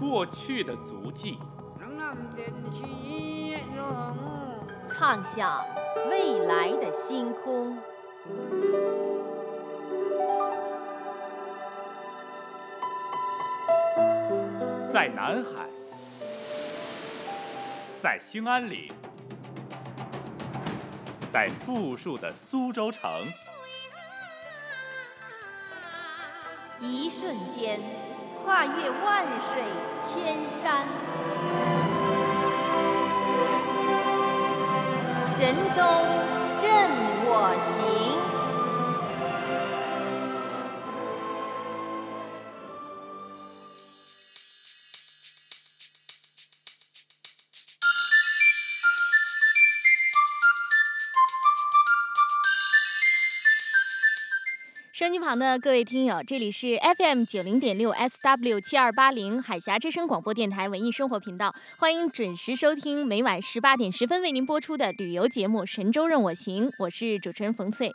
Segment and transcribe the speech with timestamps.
[0.00, 1.38] 过去的足迹，
[4.88, 5.62] 畅想
[6.08, 7.76] 未来的星空。
[14.90, 15.68] 在南海，
[18.00, 18.90] 在兴安岭。
[21.30, 23.26] 在富庶的苏州城，
[26.80, 27.78] 一瞬间
[28.44, 29.62] 跨越万水
[29.98, 30.84] 千山，
[35.28, 35.82] 神州
[36.62, 36.90] 任
[37.24, 38.19] 我行。
[55.12, 67.92] 机旁的各位听友，这里是 FM 九零点六 SW 七二八零海峡之声广播电台文艺生活频道，欢迎准时收听每晚十八点十分为您播出的旅游节目《神州任我行》，我是主持人冯翠。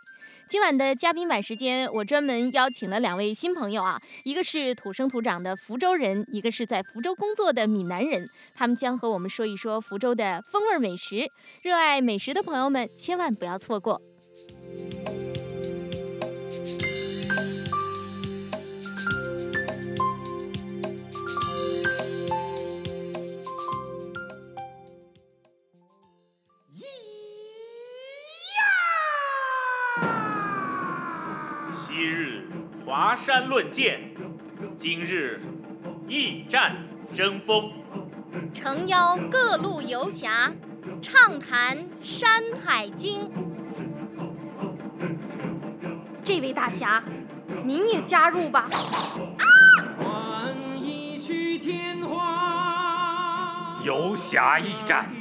[0.48, 11.30] 今晚的嘉宾版时间，我专门邀请了两位新朋友啊，一个是土生土长的福州人，一个是在福州工作的闽南人，他们将和我们说一说福州的风味美食。
[11.64, 14.02] 热爱美食的朋友们，千万不要错过。
[32.98, 34.00] 华山论剑，
[34.78, 35.42] 今日
[36.08, 36.78] 一战
[37.14, 37.70] 争锋。
[38.54, 40.54] 诚邀各路游侠，
[41.02, 43.24] 畅谈《山海经》。
[46.24, 47.04] 这位大侠，
[47.66, 48.70] 您也加入吧。
[53.84, 55.12] 游侠驿战。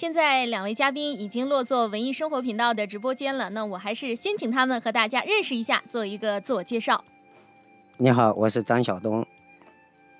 [0.00, 7.04] 现在两位嘉宾已经落座文艺生活频道的直播间了，那我还是先请他们和大家认识一下，做一个自我介绍。
[7.98, 9.26] 你好，我是张晓东。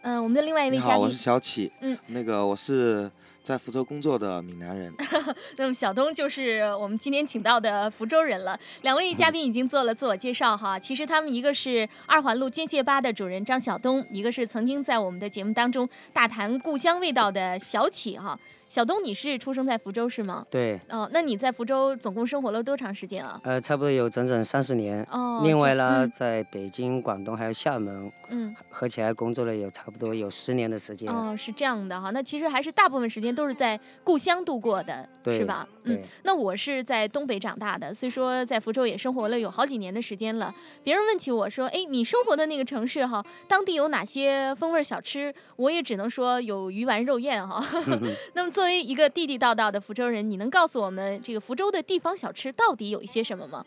[0.03, 1.73] 嗯，我们的另外一位嘉宾，我是小启。
[1.81, 3.11] 嗯，那个我是
[3.43, 4.93] 在福州工作的闽南人。
[5.57, 8.61] 那么小东就是我们今天请到的福州人了。
[8.83, 18.39] 两位嘉宾已经做了自我介绍哈，其实他们一个是二环路煎蟹吧的主人张晓东，一个是曾经在我们的节目当中大谈故乡味道的小启哈。
[18.71, 20.47] 小东，你是出生在福州是吗？
[20.49, 20.79] 对。
[20.91, 23.41] 哦，那你在福州总共生活了多长时间啊？
[23.43, 25.05] 呃，差不多有整整三十年。
[25.11, 25.41] 哦。
[25.43, 31.13] 另外呢，在北京、广东还有厦门，嗯，合起来工作了有差不多有十年的时间。
[31.13, 32.11] 哦，是这样的哈。
[32.11, 35.67] 那其实还是大部分时间都是在故乡度过的，是吧？
[35.87, 36.01] 嗯。
[36.23, 40.55] 那我是在东北长大的，所以说在福州也生活了有好几年的时间了。
[40.85, 47.61] 别人问起我说：“哎，你生活的那个城市哈，当地有哪些风味小吃？”我也只能说有鱼丸肉燕哈。
[48.35, 53.65] 那么作为一个地地道道的福州人，你能告诉我们这个福州的地方小吃到底有一些什么吗？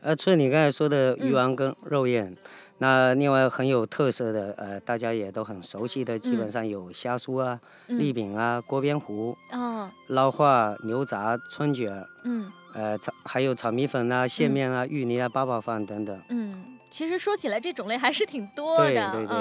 [0.00, 2.34] 呃，除了你刚才说的鱼丸跟肉燕，
[2.78, 16.18] 那另外很有特色的，呃，大家也都很熟悉的，基本上有虾酥啊、栗饼啊、锅边糊、哦、捞化、牛杂、春卷，嗯，呃，炒还有炒米粉啊、线面啊、芋泥啊、八宝饭等等。
[16.30, 18.86] 嗯，其实说起来这种类还是挺多的。
[18.86, 19.36] 对对对。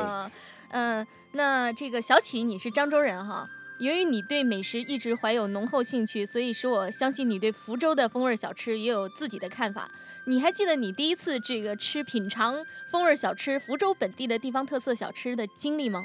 [0.71, 3.47] 嗯，那这个小启你是漳州人哈。
[3.79, 9.89] 由于你对美食一直怀有浓厚兴趣，所以使我相信你对福州的风味小吃也有自己的看法。
[10.25, 12.57] 你还记得你第一次这个吃品尝
[12.91, 16.03] 风味小吃福州本地的地方特色小吃的经历吗？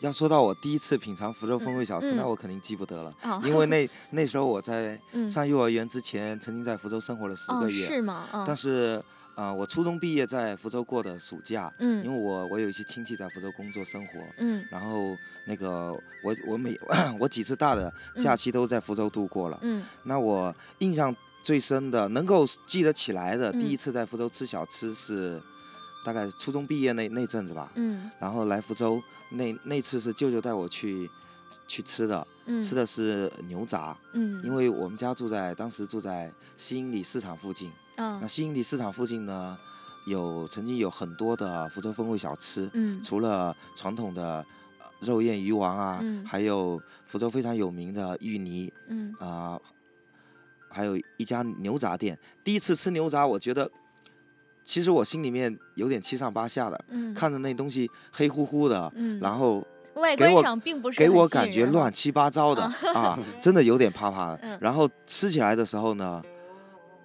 [0.00, 3.14] 要说到我第一次品尝福州风味小吃，那我肯定记不得了，
[3.46, 8.26] 因为那那时候我在上幼儿园之前，曾经在福州生活了十个月，是吗？
[8.46, 9.02] 但是
[9.34, 15.92] 啊，我初中毕业在福州过的暑假，嗯，因为我我有一些亲戚在福州工作生活，嗯，然后那个
[16.22, 16.78] 我我每
[17.18, 25.42] 我几次大的假期都在福州度过了，嗯，那我印象最深的，能够记得起来的第一次在福州吃小吃是，
[26.04, 31.10] 大概初中毕业那那阵子吧，嗯，然后来福州那那次是舅舅带我去
[31.66, 37.72] 去吃的，嗯，吃的是牛杂，嗯，因为我们家住在当时住在西营里市场附近。
[37.96, 39.56] 那新营里市场附近呢，
[40.06, 44.44] 有曾经有很多的福州风味小吃，嗯，除了传统的
[45.00, 49.14] 肉燕鱼丸啊，还有福州非常有名的芋泥，嗯。
[49.18, 49.58] 啊，
[50.70, 52.18] 还有一家牛杂店。
[52.42, 53.70] 第一次吃牛杂，我觉得
[54.64, 59.64] 其实我心里面有点七上八下的，嗯，看着那东西黑乎乎的，嗯，然后
[59.94, 62.62] 外观上并不是给我感觉乱七八糟的
[62.94, 64.58] 啊，真的有点怕怕的。
[64.60, 66.22] 然后吃起来的时候呢。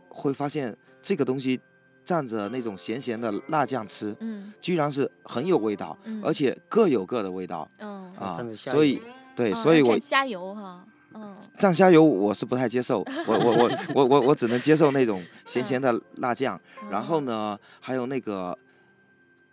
[0.09, 1.59] 会发现这个东西
[2.03, 8.11] 蘸着那种咸咸的辣酱吃，嗯，居然是很有味道，而且各有各的味道，嗯。
[8.15, 9.01] 啊，所以
[9.35, 10.83] 对，所以我虾油哈，
[11.13, 16.59] 嗯，蘸虾油我是不太接受，我我我我我我只能接受那种咸咸的辣酱，
[16.91, 18.57] 然后呢，还有那个。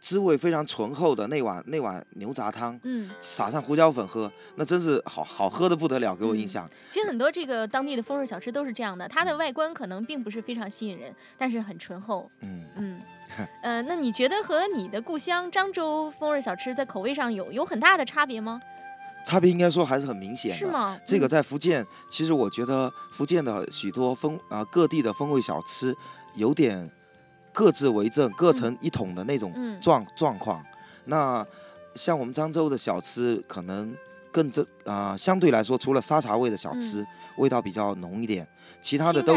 [0.07, 6.65] 滋味非常醇厚的那碗那碗牛杂汤，嗯，撒上胡椒粉喝，那真是好好喝的不得了，给我印象。
[6.89, 12.31] 其实很多这个当地的风味小吃都是这样的，它的外观可能并不是非常吸引人，但是很醇厚。
[12.43, 13.01] 嗯嗯，
[13.65, 18.63] 呃，那你觉得和你的故乡漳州风味小吃在口味上有有很大的差别吗？
[19.27, 20.57] 差别应该说还是很明显的。
[20.57, 20.97] 是吗？
[21.05, 25.93] 这个在福建，其实我觉得福建的许多风啊各地的风味小吃
[26.37, 26.89] 有点。
[27.57, 29.51] 各自为政、各成一统的那种
[29.81, 30.63] 状状况。
[31.07, 31.45] 那
[31.95, 33.97] 像我们漳州的小吃，可能
[34.31, 37.03] 更这啊，相对来说，除了沙茶味的小吃，
[37.39, 38.47] 味道比较浓一点，
[38.83, 39.35] 其他的都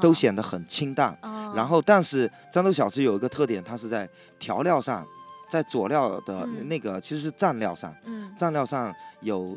[0.00, 1.14] 都显得很清淡。
[1.54, 5.06] 然后，但是漳州小吃有一个特点，它是在调料上，
[5.50, 7.94] 在佐料的那个其实是蘸料上，
[8.38, 9.54] 蘸料上有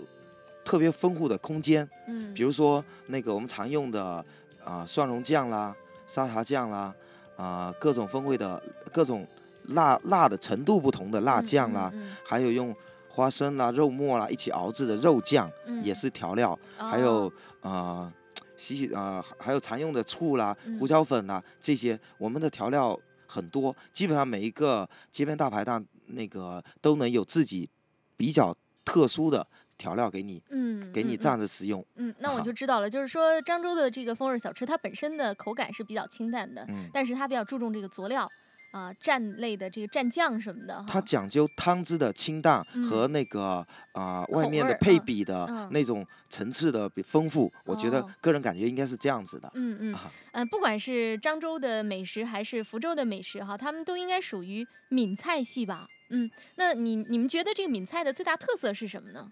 [0.66, 1.88] 特别丰富的空间。
[2.10, 4.26] 嗯，比如说那个我们常用的
[4.66, 5.74] 啊蒜蓉酱啦、
[6.06, 6.94] 沙茶酱啦。
[7.42, 8.62] 啊，各种风味的
[8.94, 9.26] 各种
[9.70, 11.92] 辣辣的程度不同的辣酱啦，
[12.24, 12.76] 还有用
[13.10, 15.50] 花生啦、肉末啦一起熬制的肉酱，
[15.84, 16.58] 也是调料。
[16.78, 18.14] 还有啊，
[18.56, 27.68] 洗洗啊，还有常用的醋啦、胡椒粉啦这些，我们的调料很多，基本上每一个街边大排档那个都能有自己
[28.16, 28.56] 比较
[28.86, 29.48] 特殊的。
[29.82, 32.88] 调料给你，嗯，给你这样的使用，嗯，那我就知道了。
[32.88, 38.30] 就是说，漳州的这个风味小吃，它本身的口感是比较清淡的，嗯，但是它比较注重这个佐料
[38.72, 47.52] 啊，蘸类的这个蘸酱什么的，它讲究汤汁的清淡和那个啊外面的配比的那种层次的丰富。
[47.66, 49.98] 我觉得个人感觉应该是这样子的，嗯嗯
[50.34, 55.88] 嗯，不管是漳州的美食还是福州的美食哈，他们都应该属于闽菜系吧？
[56.12, 59.28] 嗯，那你你们觉得这个闽菜的最大特色是什么呢？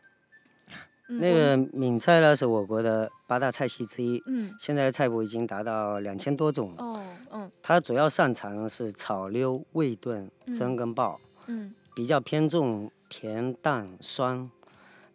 [1.17, 4.21] 那个闽菜呢，是我国的八大菜系之一。
[4.27, 6.71] 嗯，现在菜谱已经达到两千多种。
[6.77, 11.19] 哦，嗯，它主要擅长是炒溜、味炖、蒸跟爆。
[11.47, 14.49] 嗯，比较偏重甜淡酸，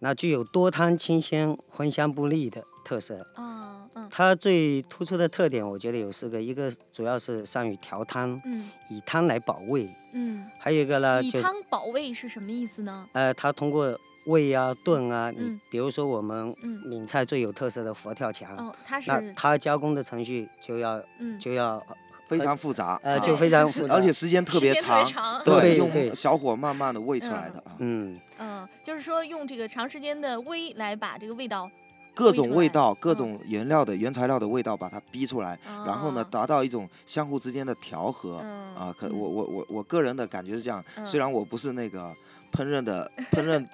[0.00, 3.24] 那具有多汤清鲜、荤香不腻的特色。
[3.36, 9.88] 哦，嗯，它最突出的特点，我觉得有四个，一个主要是善于调汤，嗯，以汤来保味。
[10.12, 13.08] 嗯，还有一个呢，以汤保味是什么意思呢？
[13.12, 13.96] 呃，它通过。
[14.26, 16.54] 煨啊，炖啊，你比如说我们
[16.86, 18.74] 闽菜最有特色的佛跳墙，
[19.06, 21.02] 那它加工的程序就要
[21.40, 21.82] 就要
[22.26, 25.04] 非常复杂，呃，就非常复杂，而且时间特别长，
[25.44, 27.76] 对，用小火慢慢的煨出来的啊。
[27.78, 28.18] 嗯。
[28.38, 31.70] 嗯，就是说用这个长时间的煨来把这个味道，
[32.14, 38.38] 各种味道、各种原料的原材料的味道把它逼出来，然后呢，达到一种相互之间的调和
[38.74, 38.94] 啊。
[38.98, 42.10] 可我我我我个人的感觉是这样，虽然我不是那个
[42.52, 43.66] 烹饪的烹饪。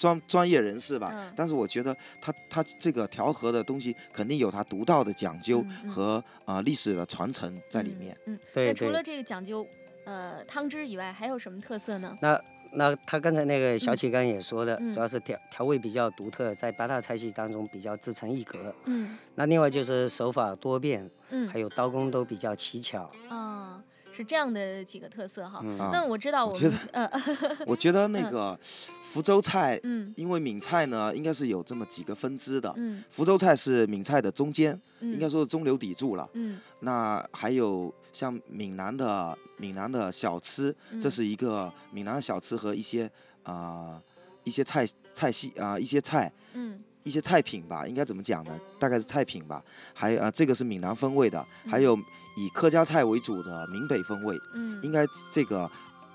[0.00, 8.16] 专专业人士吧，但是我觉得他他这个调和的东西肯定有他独到的讲究和啊历史的传承在里面。
[8.24, 9.66] 嗯，那除了这个讲究，
[10.06, 12.16] 呃，汤汁以外，还有什么特色呢？
[12.22, 12.40] 那
[12.72, 18.74] 那他刚才那个小启刚也说的，主要是调调味比较独特，在八大菜系当中比较自成一格。
[18.86, 23.12] 嗯，那另外就是手法多变，嗯，还有刀工都比较奇巧。
[23.28, 23.84] 啊。
[24.12, 25.60] 是这样的几个特色哈，
[25.92, 27.10] 那我知道我们呃，
[27.66, 28.58] 我觉得那个
[29.02, 43.10] 福州菜，嗯，因为闽菜呢，应该是有这么几个分支的，嗯，福州菜是闽菜的中间，应该说是中流砥柱了，嗯，那还有像闽南的闽南的小吃，这是一个闽南的小吃和一些
[43.44, 44.00] 啊
[44.44, 46.78] 一些菜菜系啊一些菜，嗯。
[47.02, 48.54] 一些菜品吧，应该怎么讲呢？
[48.78, 49.64] 大概是菜品吧。
[49.94, 51.98] 还有啊，这个是闽南风味的，还有
[52.36, 55.70] 以客家菜为主的闽北风味，嗯，应该这个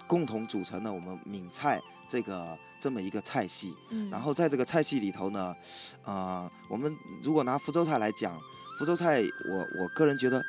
[0.08, 3.74] 共同组成了我们闽菜这个这么一个菜系。
[3.90, 5.56] 嗯，然后在这个菜系里头呢，
[6.04, 8.40] 啊，我们如果拿福州菜来讲，
[8.78, 10.42] 福州菜我我个人觉得。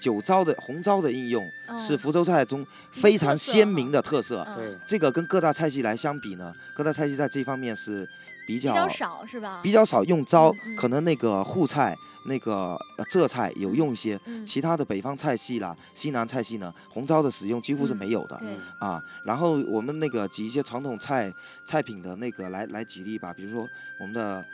[0.00, 1.42] 酒糟的红糟的应用
[1.78, 4.46] 是福州菜中非常鲜明的特色。
[4.54, 8.06] 对，这个跟各大菜系来相比呢，各大菜系在这方面是
[8.46, 9.60] 比较比较少，是吧？
[9.62, 12.78] 比较少用糟，可能那个沪菜、那个
[13.08, 18.38] 浙菜有用一些，其他的北方菜系啦、西南菜系呢，红糟的使用几乎是没有的。
[18.42, 21.32] 嗯啊，然后我们那个举一些传统菜
[21.66, 23.66] 菜品的那个来来举例吧，比如说
[24.00, 24.44] 我们的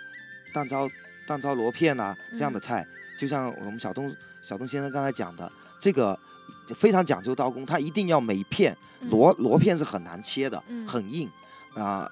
[0.53, 0.89] 蛋糟
[1.27, 2.87] 蛋糟螺片啊这样的菜，
[3.19, 4.15] 就像我们小东。
[4.43, 6.19] 小东先生刚才讲的这个
[6.75, 8.75] 非常讲究刀工，它一定要每片
[9.11, 11.29] 螺螺片是很难切的，很硬
[11.75, 12.11] 啊，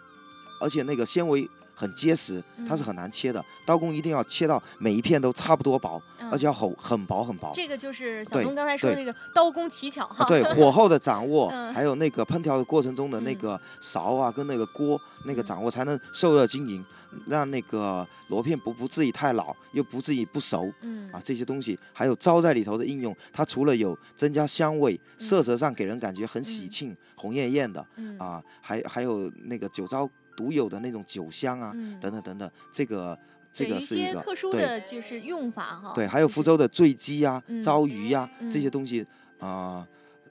[0.61, 1.49] 而且那个纤维
[1.79, 3.45] 很结实，它是很难切的。
[3.65, 7.53] 刀工一定要切到每一片都差不多薄，而且要很很薄很薄。
[7.55, 10.25] 这个就是小东刚才说的那个刀工奇巧哈。
[10.25, 16.85] 对，火候的掌握，还有那个烹调的过程中的那个勺啊，跟那个锅那个掌握，才能受热均匀。
[17.27, 27.81] 让那个螺片不不至于太老，又不至于不熟，嗯啊这些东西，还有糟在里头的应用，它除了有增加香味，色泽上给人感觉很喜庆、红艳艳的，
[28.19, 30.07] 啊，还还有那个酒糟
[30.38, 33.18] 独有的那种酒香啊，等等等等，这个
[33.52, 35.92] 这个是一个特殊的就是用法哈。
[35.92, 39.04] 对，还有福州的醉鸡呀、糟鱼呀这些东西
[39.40, 39.85] 啊。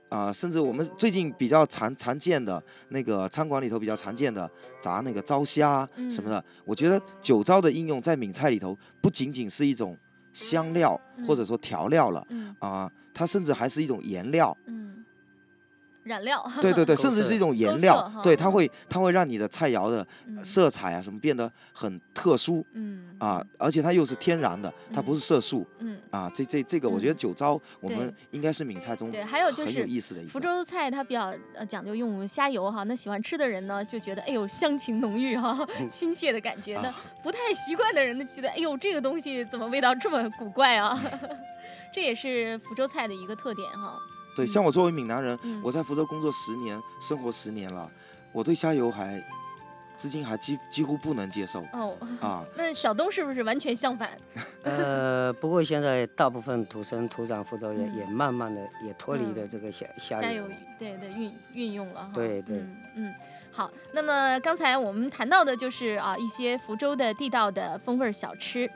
[0.10, 4.50] 啊，甚至我们最近比较常常见的那个餐馆里头比较常见的
[4.80, 9.98] 炸那个糟虾什么的，我觉得酒糟的应用在闽菜里头不仅仅是一种
[10.32, 10.98] 香料
[11.28, 12.26] 或者说调料了，
[12.60, 14.58] 啊，它甚至还是一种颜料。
[16.08, 20.06] 染料，对 对对， 甚至是一种颜料，对，它会它会让你的菜肴的
[20.44, 30.22] 色彩啊什么变得很特殊，嗯啊，而且它又是天然的，它不是色素，嗯啊，这这这个我觉得酒糟我们应该是闽菜中对，还有就是很有意思的。
[30.30, 35.58] 福州菜它比较呃讲究用虾油哈，那喜欢吃的人呢就觉得哎呦香情浓郁哈，
[35.90, 41.00] 亲切的感觉，那不太习惯的人呢觉得哎呦这个东西怎么味道这么古怪啊？
[41.94, 43.98] 这也是福州菜的一个特点哈。
[44.38, 47.90] 对，像我作为闽南人，我在福州工作十年，生活十年了，
[48.32, 49.22] 我对虾油还
[49.98, 51.62] 至今还几几乎不能接受。
[51.74, 51.92] 哦
[52.22, 54.12] 啊， 那小东是不是完全相反？
[54.62, 60.44] 呃，不过现在大部分土生土长福州人也慢慢的也脱离了这个虾虾油
[60.78, 62.12] 对的运运用了哈。
[62.14, 62.64] 对对
[62.96, 63.12] 嗯，
[63.52, 68.70] 好，那么刚才我们谈到的就是啊一些福州的地道的风味小吃。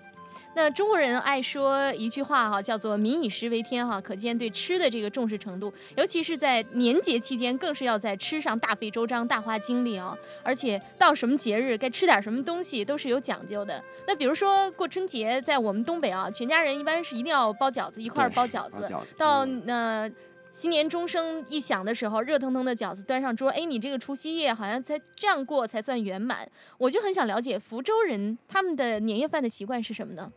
[0.54, 10.14] 那中国人爱说一句话哈，叫做“民以食为天”哈，可见对吃的这个重视程度，尤其是在年节期间，更是要在吃上大费周章、大花精力啊！
[10.44, 13.82] 而且到什么节日该吃点什么东西都是有讲究的。
[14.06, 18.94] 那比如说过春节，在我们东北啊，全家人一般是一定要包饺子，一块儿包饺子。
[19.16, 20.10] 到那
[20.54, 26.50] 新年钟声一响的时候，热腾腾的饺子端上桌，哎，你这个除夕夜好像才这样过才算圆满。
[26.78, 30.32] 我就很想了解福州人他们的年夜饭的习惯是什么呢？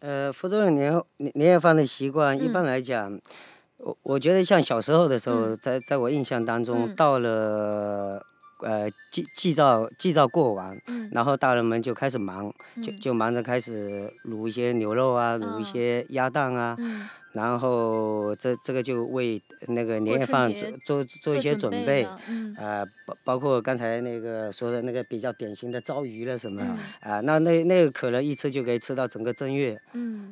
[0.00, 3.20] 呃，福州人年年年夜饭的习惯，一般来讲，
[3.78, 8.24] 我我觉得像小时候的时候，在在我印象当中，到了
[8.60, 10.80] 呃祭祭灶祭灶过完，
[11.12, 16.76] 然后大人们就开始忙，就就忙着开始卤一些牛肉啊，卤一些鸭蛋啊。
[17.32, 20.50] 然后这这个就为那个年夜饭
[20.84, 22.02] 做做做一些准备，
[22.56, 26.62] 啊，包包括刚才那个说的那个比较典型的糟鱼了什么，
[27.00, 29.78] 啊，那那那个可能一吃就可以吃到整个正月，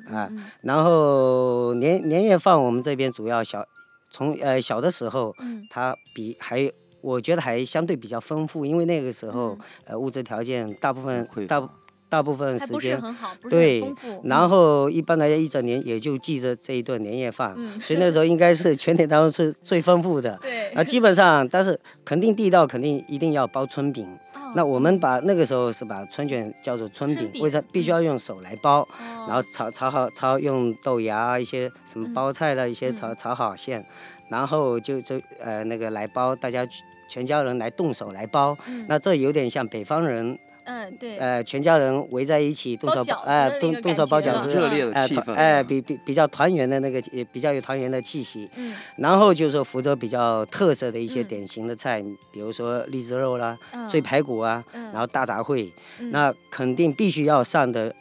[0.09, 0.29] 啊，
[0.63, 3.65] 然后年年夜饭我们这边主要小，
[4.11, 5.37] 从呃小的时候，
[5.71, 6.69] 它比还
[7.07, 11.63] 我觉得还相对比较丰富，因为那个时候呃物质条件大部分大。
[12.09, 13.03] 大部分时间
[13.51, 13.83] 对，
[14.23, 20.39] 然后一般来讲一整年也就记着这一顿年夜饭，所以那时候应该是全年当中是最丰富的。
[20.41, 24.07] 对，啊，基本上，但是肯定地道，肯定一定要包春饼。
[24.55, 28.87] 那我们把那个时候是把春卷叫做春饼，为啥必须要用手来包？
[29.27, 33.85] 然后炒炒好，炒用豆芽一些什么包菜的一些炒炒好馅，
[34.31, 36.65] 然后就就呃那个来包，大家
[37.09, 38.57] 全家人来动手来包。
[38.89, 40.39] 那这有点像北方人。
[40.69, 48.51] 嗯，对，呃，全家人围在一起动手，哎，动动手包饺子，热烈的气氛，哎，比比比较团圆的那个，也比较有团圆的气息。
[48.57, 53.57] 嗯，然后就是说福州比较特色的一些典型的菜，比如说荔枝肉啦，
[53.89, 55.71] 醉排骨啊，然后大杂烩，
[56.11, 57.95] 那肯定必须要上的，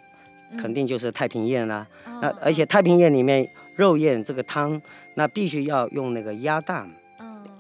[0.60, 1.86] 肯定就是太平宴啦。
[2.20, 4.82] 那而且太平宴里面肉宴这个汤，
[5.14, 6.90] 那必须要用那个鸭蛋。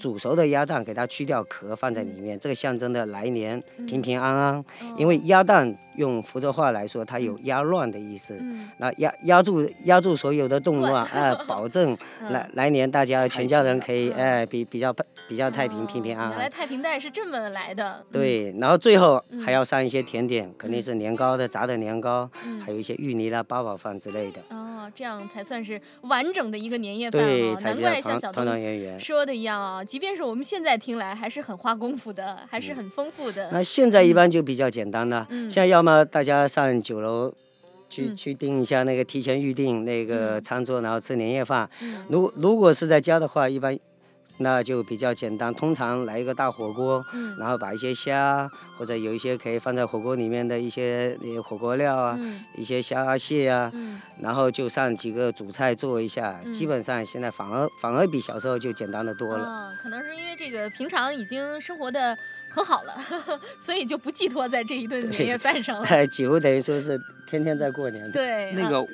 [0.05, 4.63] 煮熟的鸭蛋给它去掉壳放在里面，这个象征的来年平平安安。
[4.97, 8.39] 因为鸭蛋用福州话来说，它有压乱的意思，
[8.77, 11.97] 那压压住压住所有的动乱， 哎，保证
[12.29, 14.93] 来来年大家全家人可以哎比比较
[15.27, 16.31] 比较太平平平安安。
[16.33, 18.05] 原来太平袋是这么来的。
[18.11, 22.29] 对，然后最后还要上一些甜点，肯定是年糕的炸的年糕，
[22.63, 24.39] 还有一些芋泥啦、八宝饭之类的。
[24.85, 27.59] 哦，这样才算是完整的一个年夜饭啊！
[27.63, 28.45] 难怪像小东
[28.99, 33.49] 说的一样啊，即便是我们现在听来还是很花功夫的，还是很丰富的。
[33.51, 37.33] 那现在一般就比较简单了，现在要么大家上酒楼
[37.89, 41.67] 去去订一下那个提前预定那个餐桌，然后吃年夜饭。
[42.09, 43.77] 如如果是在家的话，一般。
[44.37, 47.03] 那就比较简单，通常来一个大火锅，
[47.39, 52.19] 然后把一些虾或者有一些可以放在火锅里面的一些火锅料啊，
[52.57, 53.71] 一些虾蟹啊，
[54.21, 59.71] 然后就上几个主菜做一下，基本上现在反而反而比小时候就简单的多了。
[59.81, 62.17] 可能是因为这个平常已经生活的
[62.49, 62.93] 很好了，
[63.59, 65.87] 所以就不寄托在这一顿年夜饭上了。
[66.07, 68.11] 几乎等于说是天天在过年。
[68.11, 68.85] 对，那个，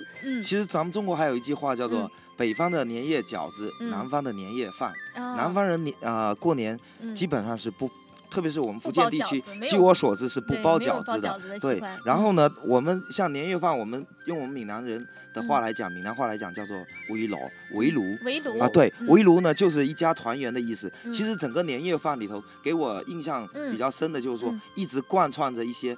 [0.41, 2.09] 其实咱们中国还有一句话叫做。
[2.41, 4.91] 北方的年夜饺子，南方的年夜饭。
[5.13, 6.75] 南方人年啊过年
[7.13, 7.87] 基本上是不，
[8.31, 11.39] 特别是我们福建地区，据我所知是不包饺子的。
[11.59, 16.75] 对，然后呢，我们像年夜饭，我们用我们闽南人的话来讲，闽南话来讲叫做
[17.11, 17.37] 围炉，
[17.75, 18.01] 围炉。
[18.25, 20.91] 围炉啊，对，围炉呢就是一家团圆的意思。
[21.11, 25.95] 其实整个年夜饭里头，给我印象比较深的就是说，一直贯穿着一些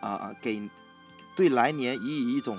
[0.00, 0.60] 啊啊，给
[1.36, 2.58] 对来年予以一种。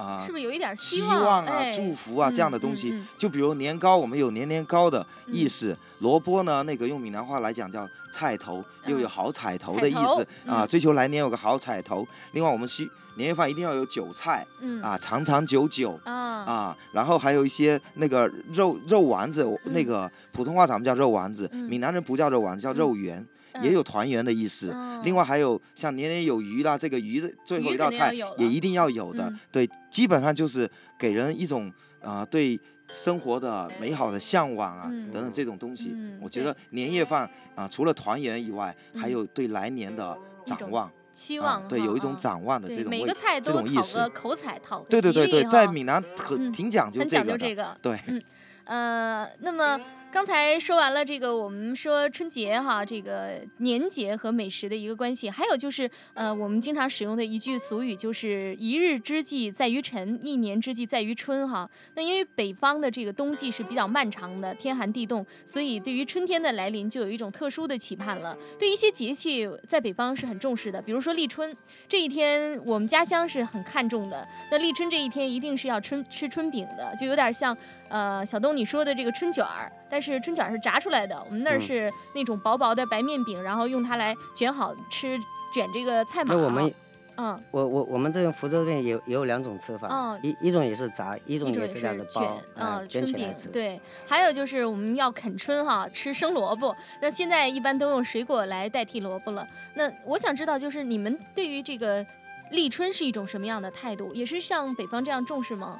[0.00, 3.02] 啊，是不是有一点希望啊、祝福啊这样的东西？
[3.18, 12.06] 就比如年糕，我们有年年高的意思；萝卜呢，那个用闽南话来讲叫菜头，又有好彩头的意思啊，追求来年有个好彩头。
[12.32, 14.46] 另外，我们需年夜饭一定要有韭菜，
[14.82, 16.12] 啊，长长久久啊。
[16.40, 23.24] 啊，然后还有一些那个肉肉丸子，那个普通话咱们叫肉丸子，闽南人不叫肉丸子，叫肉圆。
[23.62, 32.58] 也有团圆的意思，另外还有像年年有余啦，这个鱼的最后一道菜也一定要有的，对，基本上就是给人一种啊对
[32.90, 35.94] 生活的美好的向往啊等等这种东西。
[36.20, 46.02] 我觉得年夜饭啊，除了团圆以外，还有对来年的展望、期望，对，有一种展望的这种每个菜都讨个口彩，讨对对对对，在闽南。
[46.16, 48.22] 很挺讲究这个的，对，嗯。
[48.64, 49.80] 呃，那么。
[50.12, 61.68] 刚才说完了这个，我们说春节哈，这个年节和美食的一个关系，还有就是，呃，我们经常使用的一句俗语就是“一日之计在于晨，一年之计在于春”哈。
[61.94, 68.36] 那因为北方的这个冬季是比较漫长的，天寒地冻，所以对于春天的来临就有一种特殊的期盼了。
[68.58, 71.56] 对一些节气，在北方是很重视的，比如说立春
[71.88, 74.26] 这一天，我们家乡是很看重的。
[74.50, 77.56] 那立春这一天一定是要春吃春饼的，就有点像。
[77.90, 85.18] 呃，小东你说的这个春卷儿，但是春卷儿是炸出来的，我们那儿是那种薄薄的白面饼，然后用它来卷好吃，
[85.52, 86.34] 卷这个菜码。
[86.34, 86.72] 那我们，
[87.16, 93.48] 嗯，我我我们这边福州这边也也有两种吃法，一一种也是炸，一种也是这样子包，嗯，卷起来吃。
[93.48, 96.74] 对，还有就是我们要啃春哈，吃生萝卜。
[97.02, 99.46] 那现在一般都用水果来代替萝卜了。
[99.74, 102.04] 那我想知道，就是你们对于这个
[102.52, 104.14] 立春是一种什么样的态度？
[104.14, 105.76] 也是像北方这样重视吗？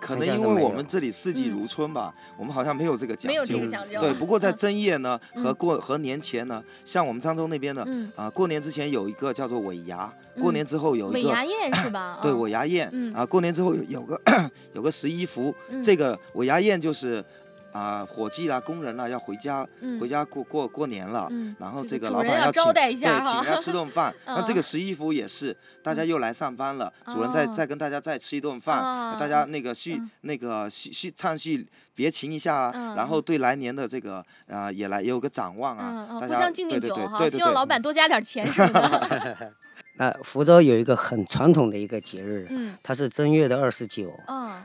[0.00, 3.28] 可能因为我们这里四季如春吧，我们好像没有这个讲究。
[3.28, 4.00] 没有这个讲究。
[4.00, 12.18] 对，不过在正月呢和过和年前呢，像我们漳州那边呢，啊，过年之前有一个叫做尾牙，过年之后有一个尾牙宴是吧？
[12.22, 14.20] 对，尾牙宴啊，过年之后有个
[14.74, 17.24] 有个十一福，这个尾牙宴就是。
[17.72, 19.66] 啊，伙计啦，工人啦，要回家，
[20.00, 21.28] 回家过过过年了。
[21.58, 24.14] 然后这个老板要请，对，请人家吃顿饭。
[24.26, 39.52] 那这个十一福也是，大家又来上班了，主人再再跟大家再吃一顿饭，大家那个续那个续续唱续别情一下啊，然后对来年的这个啊也来也有个展望啊，互相敬敬酒哈，希望老板多加点钱什么的。
[39.96, 42.48] 那福州有一个很传统的一个节日，
[42.82, 44.18] 它是正月的二十九。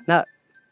[0.05, 0.23] 那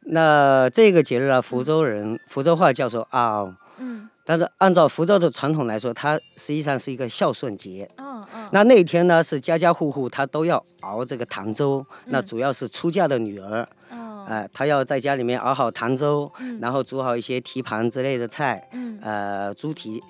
[0.08, 7.90] 那这个节日啊，福州人福州话叫做熬，嗯，但是按照福州的传统来说，它实际上是一个孝顺节。
[7.98, 8.50] 嗯嗯。
[8.52, 13.68] 那那一天呢，是家家户户他都要熬这个糖粥，那主要是出嫁的女儿，
[14.28, 20.04] 哎，她要在家里面熬好糖粥，然后煮好一些蹄膀之类的菜，嗯，呃，猪蹄。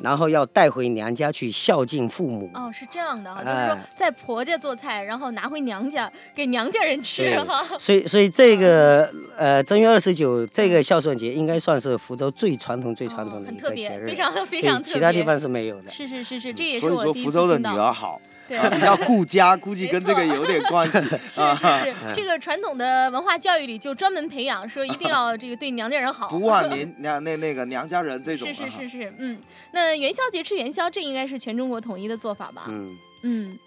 [0.00, 2.50] 然后要带回娘家去孝敬父母。
[2.54, 7.62] 哦，是这样的哈，就是说在婆家做菜，然后拿回娘家给娘家人吃哈。
[7.78, 15.90] 所以，所以这个呃正月二十九这个孝顺节，应该算是福州最传统、最传统的一个节日，非常非常其他地方是没有的。
[15.90, 17.56] 是是是是，这也是所以说福州的。
[17.66, 20.98] 女儿好，比较顾家，估计跟这个有点关系。
[21.32, 28.46] 是是是，这个传统的文化教育里就专门培养，说一定要这个对娘家人好， 不忘 您娘那那个娘家人这种。
[28.48, 29.38] 是是是是，嗯，
[29.72, 32.64] 那元宵节吃元宵，这应该是全中国统一的做法吧？
[32.68, 33.58] 嗯嗯。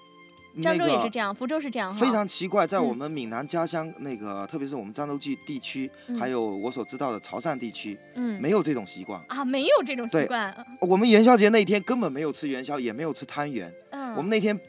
[0.57, 9.21] 漳州也是这样，福州是这样，非常奇怪，在我们闽南家乡那个，特别是我们漳州地地区，还有我所知道的潮汕地区，嗯，没有这种习惯。
[9.27, 10.53] 啊，没有这种习惯。
[10.81, 13.71] 我们元宵节那天根本没有吃元宵，也没有吃汤圆。
[13.91, 14.59] 嗯，我们那天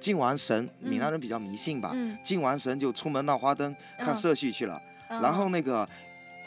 [0.00, 4.80] 敬完神，闽南人比较迷信吧，敬完神就出门闹花灯看社戏去了。
[5.08, 5.88] 然后那个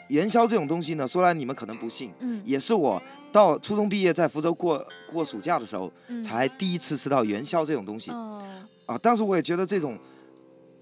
[0.08, 3.02] 元宵这种东西呢，说来你们可能不信，嗯，也是我
[3.36, 5.92] 到初中毕业在福州过过暑假的时候，
[6.24, 8.10] 才第一次吃到元宵这种东西。
[8.86, 9.98] 啊，当时我也觉得这种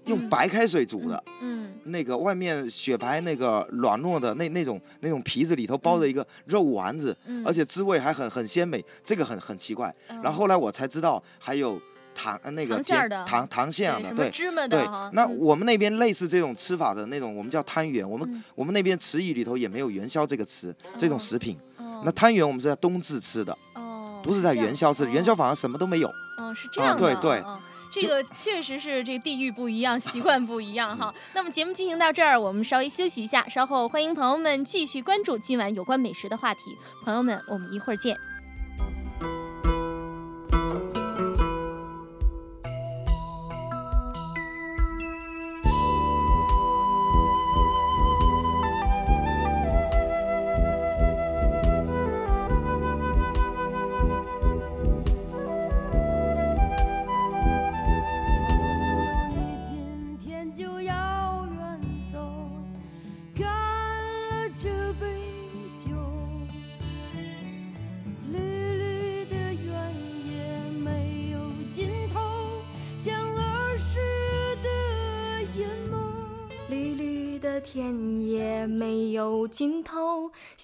[0.05, 7.13] 用白开水煮的，嗯，那个外面雪白那个软糯的那那种那种皮子里头包着一个肉丸子，
[7.43, 9.93] 而且滋味还很很鲜美，这个很很奇怪。
[10.23, 11.77] 然后后来我才知道还有
[12.15, 14.69] 糖那个馅的糖糖馅的，对芝麻的。
[14.69, 18.09] 对，那我们那边类似这种吃法的那种，我们叫汤圆。
[18.09, 21.55] 我们我们那边词语里头也没有元宵这个词，这种食品。
[22.03, 25.09] 那汤圆我们是在冬至吃的，哦，不是在元宵吃的。
[25.11, 26.07] 元宵反而什么都没有。
[26.37, 27.13] 哦，是这样的。
[27.13, 27.43] 对对。
[27.91, 31.13] 这个确实是这个地域不一样，习惯不一样哈。
[31.33, 36.75] 那么节目进行到这儿，我们稍微休息一下，稍后欢迎朋友们继续关注今晚有关美食的话题。
[37.05, 38.17] 朋友们，我们一会儿见。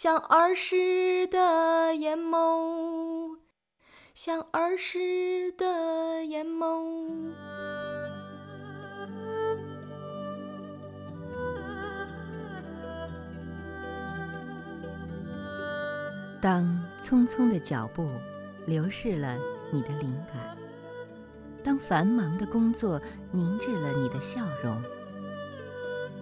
[0.04, 3.38] 像儿时的眼眸，
[4.16, 7.32] 像儿时的眼眸。
[16.42, 18.10] 当匆匆的脚步
[18.66, 19.38] 流逝了
[19.72, 20.58] 你的灵感，
[21.64, 23.00] 当繁忙的工作
[23.32, 24.82] 凝滞了你的笑容，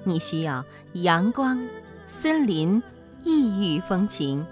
[0.04, 0.65] 你需要
[0.96, 1.65] 阳光。
[2.10, 2.82] 森林，
[3.24, 4.46] 异域风情。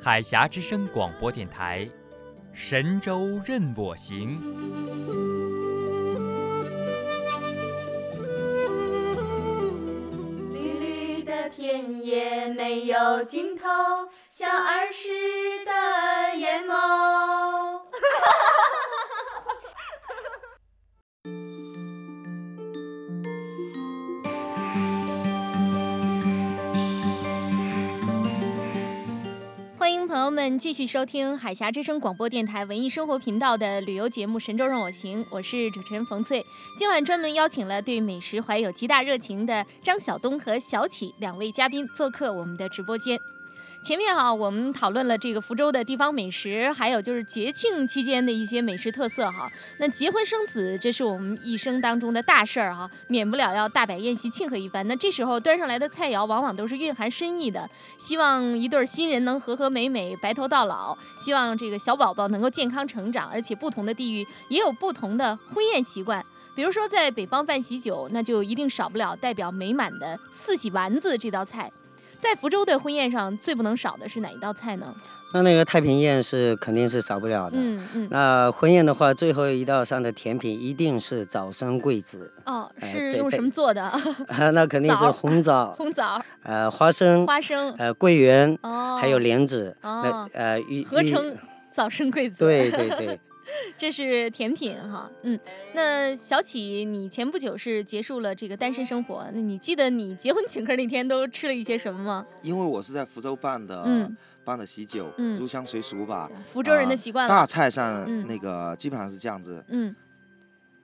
[0.00, 1.88] 海峡之声广播电台，
[2.52, 4.40] 神州任我行。
[10.52, 13.64] 绿绿的田野没有尽头，
[14.30, 15.10] 像儿时
[15.64, 17.37] 的眼眸。
[30.38, 36.46] 们，继续收听海峡之声广播电台文艺生活频道的旅游节目《神州任我行》，我是主持人冯翠。
[36.76, 43.18] 今晚专门邀请了对美食怀有极大热情的张晓东和小启两位嘉宾做客我们的直播间。
[43.80, 49.48] 前面哈，我们讨论了这个福州的地方美食，还有就是节庆期间的一些美食特色哈。
[49.78, 54.86] 那结婚生子，这是我们一生当中的大事儿哈，免不了要大摆宴席庆贺一番。
[54.88, 63.30] 那这时候端上来的菜肴，往往都是蕴含深意的，希望一对新人能和和美美，白头到老；希望这个小宝宝能够健康成长。
[63.30, 66.22] 而且不同的地域也有不同的婚宴习惯，
[66.54, 71.72] 比如说在北方办喜酒，那就一定少不了代表美满的四喜丸子这道菜。
[72.18, 74.94] 在福州的婚宴上，最不能少的是哪一道菜呢？
[75.34, 77.58] 那那个太平宴是肯定是少不了的。
[77.60, 78.08] 嗯嗯。
[78.10, 82.32] 那婚宴的话，最后一道上的甜品一定是早生贵子。
[82.46, 83.92] 哦，是用什么做的？
[84.54, 85.72] 那肯定是红枣。
[85.76, 86.20] 红枣。
[86.42, 87.26] 呃，花生。
[87.26, 87.70] 花生。
[87.76, 88.58] 呃，桂圆。
[88.62, 88.96] 哦。
[88.98, 89.76] 还有莲子。
[89.82, 90.26] 哦。
[90.32, 91.36] 呃，合成
[91.70, 92.36] 早生贵子。
[92.38, 93.20] 对 对对。
[93.76, 95.38] 这是甜品哈，嗯，
[95.74, 102.26] 那小启，你前不久是结束了这个单身生活，那你记得你结婚请客那天都吃了一些什么吗？
[102.42, 107.28] 因为我是在福州办的，嗯，办的喜酒，嗯，入乡随俗吧，福州人的习惯了。
[107.28, 109.94] 大菜上那个基本上是这样子，嗯。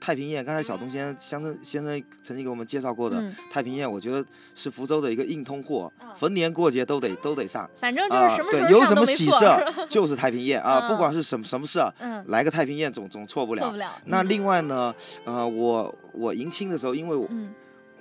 [0.04, 4.22] 太平宴，刚才小东先先生先生曾经给我们介绍过的太平宴，我觉得
[4.54, 7.66] 是福州的一个硬通货，逢年过节都得都得上。
[7.76, 9.46] 反正就是什么对，有什么喜事
[9.88, 11.90] 就是太平宴啊，不管是什么什么事儿，
[12.26, 13.62] 来个太平宴总总错不了。
[13.62, 13.90] 错不了。
[14.04, 17.26] 那另外呢，呃，我我迎亲的时候，因为我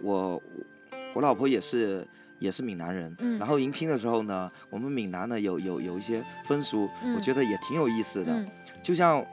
[0.02, 0.44] 我
[1.14, 2.06] 我老婆也是。
[2.40, 8.46] 也是闽南人，然后迎亲的时候呢，我们闽南呢有有有一些风俗，我觉得也挺有意思的，
[8.82, 9.26] 就像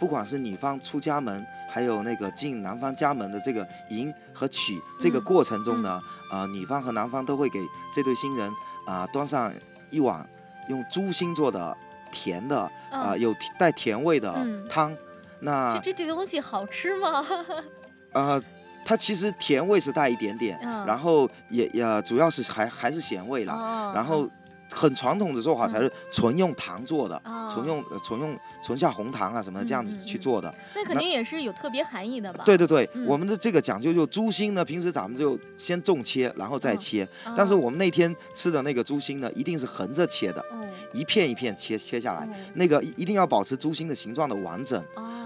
[0.00, 6.00] 不管是女方出家门，还有那个进男方家门的这个迎和娶这个过程中呢，
[6.32, 7.60] 呃，女方和男方都会给
[7.94, 8.50] 这对新人
[8.86, 9.52] 啊端上
[9.90, 10.26] 一碗
[10.68, 11.76] 用猪心做的
[12.10, 14.34] 甜的啊有带甜味的
[14.68, 14.94] 汤。
[15.40, 17.24] 那这这这东西好吃吗？
[18.12, 18.42] 呃，
[18.84, 23.92] 它其实甜味是带一点点，然后也也主要是还还是咸味啦。
[23.94, 24.28] 然后
[24.70, 27.20] 很传统的做法才是纯用糖做的，
[27.52, 30.54] 纯用纯用纯下红糖啊什么的这样子去做的。
[30.74, 32.44] 那肯定也是有特别含义的吧？
[32.44, 37.06] 对对对，我们的这个讲究就猪心呢，平时咱们就先重切，然后再切。
[37.36, 40.44] 但是我们那天吃的那个猪心呢，一定是横着切的，
[40.92, 44.82] 一片一片切切下来，那个一定要保持猪心的形状的完整。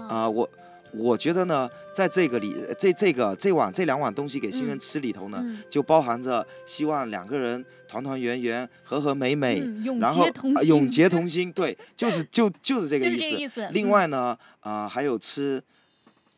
[0.07, 0.49] 啊，我
[0.91, 9.61] 我觉得呢，在这个里，这这个这碗这两碗东西给新人吃里头呢，就包含着希望两个人团团圆圆、和和美美，
[9.99, 10.27] 然后
[10.65, 11.51] 永结同心。
[11.53, 13.67] 对， 就是就就是这个意思。
[13.71, 15.61] 另外呢，啊，还有吃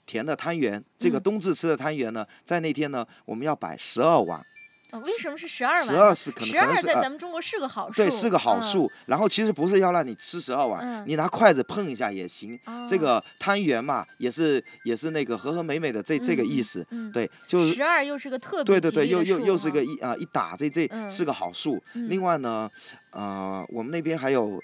[0.06, 4.46] 甜的汤圆，这个冬至吃的汤圆呢，在那天呢，我们要摆十二碗。
[5.04, 5.86] 为什么是十二碗？
[5.86, 7.96] 十二是可能，十二在咱们中国是个好数。
[7.96, 8.92] 对，是个好数。
[9.06, 12.60] 然后其实不是要让你吃十二碗，你拿筷子碰一下也行。
[12.88, 16.86] 这个汤圆嘛，也是也是那个和和美美的这这个意思。
[17.14, 21.82] 对，就是十二又是个特别对对对，又又又是个一啊一打这这是个好数。
[21.94, 22.70] 另外呢，
[23.12, 24.62] 呃，我们那边还有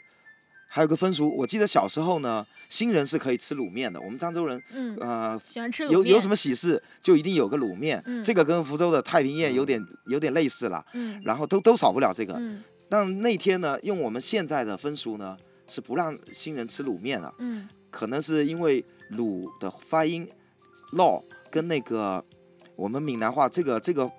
[0.74, 2.46] 还有个风俗，我记得小时候呢。
[2.72, 10.82] 新人是可以吃卤面的，我们漳州人，嗯呃，喜欢吃有有什么喜事就一定有个卤面，这个跟福州的太平宴有点有点类似了，
[11.26, 12.42] 然后都都少不了这个。
[12.88, 17.34] 但那天呢，用我们现在的风俗呢，是不让新人吃卤面了，
[17.90, 18.82] 可能是因为
[19.18, 20.26] 卤的发音
[20.94, 22.24] ，law 跟那个
[22.78, 24.10] 我们闽南话这个这个。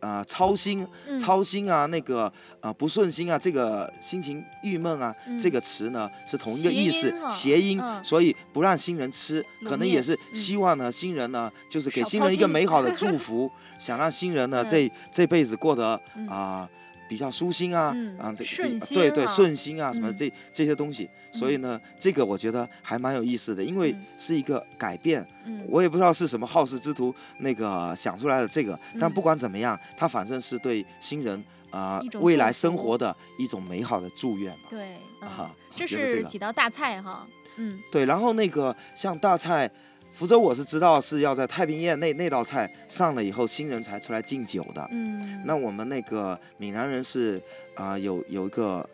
[0.00, 0.86] 啊，操心、
[1.18, 16.68] 操心啊，那个啊，不顺心啊，这个心情郁闷啊，这个词呢是同一个意思，谐音，所以不让新人吃，可能也是希望呢，新人呢就是给新人一个美好的祝福， 想让新人呢这这辈子过得啊
[17.08, 21.08] 比较舒心啊，啊对对对顺心啊什么这这些东西。
[21.32, 25.24] 所以呢，这个我觉得还蛮有意思的，因为是一个改变。
[25.44, 34.64] 嗯，我也不知道是什么好事之徒那个想出来的这个，但不管怎么样，他反正是对新人啊未来生活的一种美好的祝愿嘛。
[34.70, 37.26] 对，啊，这是几道大菜哈。
[37.56, 39.70] 嗯，对，然后那个像大菜，
[40.12, 44.84] 福州我是知道是要在太平宴那那道菜上了以后，新人才出来敬酒的。
[44.90, 47.40] 嗯，那我们那个闽南人是
[47.76, 48.88] 啊有有一个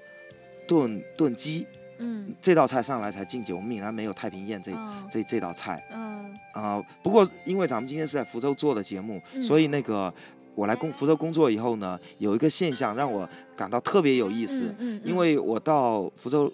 [0.68, 1.66] 炖炖鸡。
[1.98, 4.72] 嗯，这道菜上来才敬酒，我们闽南没有太平宴这
[5.10, 5.82] 这这道菜。
[5.92, 10.12] 嗯啊，不过因为咱们今天是在福州做的节目，所以那个
[10.54, 14.74] 我来工福州工作以后呢，有一个现象让我感到特别有意思。
[14.78, 16.50] 嗯，因为我到福州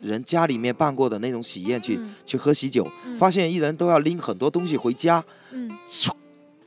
[0.00, 2.86] 人家里面办过的那种喜宴去去喝喜酒，
[3.18, 5.22] 发现一人都要拎很多东西回家。
[5.50, 5.70] 嗯。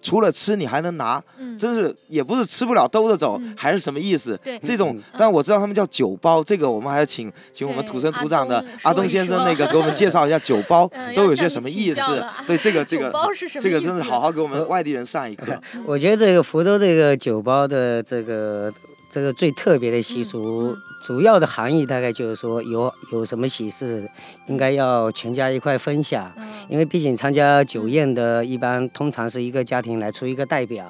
[0.05, 1.19] 除了吃，你还能拿，
[1.57, 4.39] 真是也不是吃不了兜着走，还是什么意思？
[4.43, 12.01] 对，这种，但我知道他们叫酒包，这个我们还要请请我们土生土长的阿东先生那个给我们 介绍一下酒包都有些什么意思？
[12.45, 13.11] 对，这个这个
[13.59, 15.59] 这个真是好好给我们外地人上一课。
[15.85, 18.71] 我觉得这个福州这个酒包的这个。
[19.07, 24.09] 这个最特别的习俗，主要的含义大概就是说，有有什么喜事，
[24.47, 26.33] 应该要全家一块分享。
[26.67, 30.83] 因为毕竟参加酒宴的，一般通常是一个家庭来出一个代表。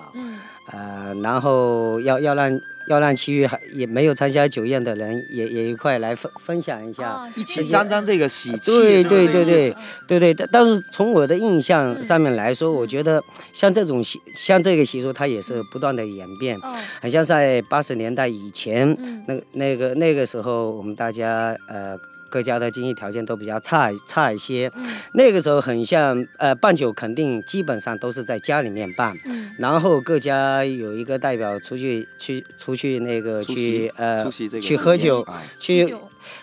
[0.72, 2.52] 呃，然后要要让
[2.88, 8.72] 要让其余还也没有参加酒宴的人也也一块来分分享一下，一起沾沾这个喜气。
[8.72, 9.76] 对对对对
[10.08, 10.48] 对对。
[10.52, 13.24] 但是从我的印象上面来说，我觉得
[13.54, 16.60] 像这种习像这个习俗，它也是不断的演变。
[17.02, 18.98] 很像在八十年代以前，
[19.28, 21.96] 那那个那个时候，我们大家呃。
[22.30, 24.72] 各家的经济条件都比较差差一些，
[25.14, 29.16] 那个时候很像，呃，办酒肯定基本上都是在家里面办，
[29.58, 34.30] 然后各家有一个代表出去去出去那个去呃
[34.62, 35.26] 去喝酒
[35.58, 35.96] 去，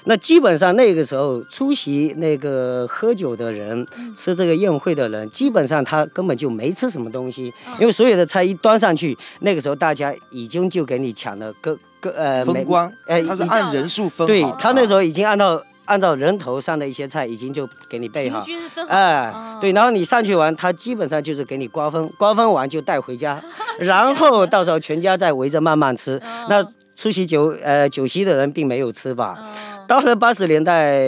[0.05, 15.63] 那基本上那个时候出席那个喝酒的人吃这个宴会的人，基本上他根本就没吃什么东西，因为所有的菜一端上去，那个时候大家已经就给你抢了各各呃分光，哎，他是按人数分，对他那时候已经按照。
[15.93, 18.43] 按照人头上的一些菜，已经就给你备好，
[18.89, 23.39] 哎，对，然后你上去玩，他基本上就是给你瓜分，瓜分完就带回家，
[23.79, 26.19] 然后到时候全家再围着慢慢吃。
[26.49, 29.39] 那出席酒呃酒席的人并没有吃吧？
[29.87, 30.99] 到了八十年代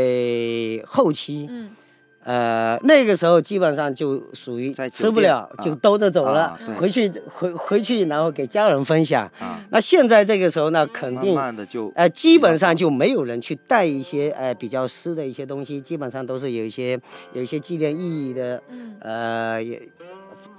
[0.87, 1.49] 后期，
[2.25, 9.31] 呃，那个时候基本上就属于吃不了就兜着走了，回去回回去然后给家人分享。
[9.71, 16.99] 那现在这个时候呢，肯定慢慢的就呃，基本上就没有人去带一些呃比较湿的一些东西，基本上都是有一些
[17.33, 18.63] 有一些纪念意义的，
[19.01, 19.81] 呃也。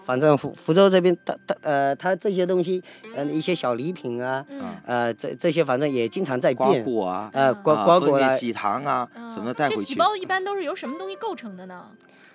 [0.06, 2.82] 反正福福州这边，他他呃，他这些东西，
[3.16, 4.46] 嗯，一些小礼品啊，
[4.86, 6.84] 呃，这这些反正也经常在变。
[6.84, 9.82] 瓜果啊，呃，瓜瓜果啊，喜糖啊，什么带回去。
[9.82, 11.86] 这喜包一般都是由什么东西构成的呢？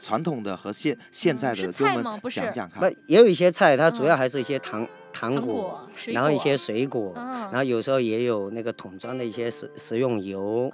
[0.01, 2.93] 传统的和现现在的，给我们讲讲看。
[3.07, 4.87] 也有一些菜，它主要还是一些糖。
[5.13, 5.81] 糖果，
[6.13, 10.71] 然后一些水果，然后有时候也有那个桶装的一些食食用油。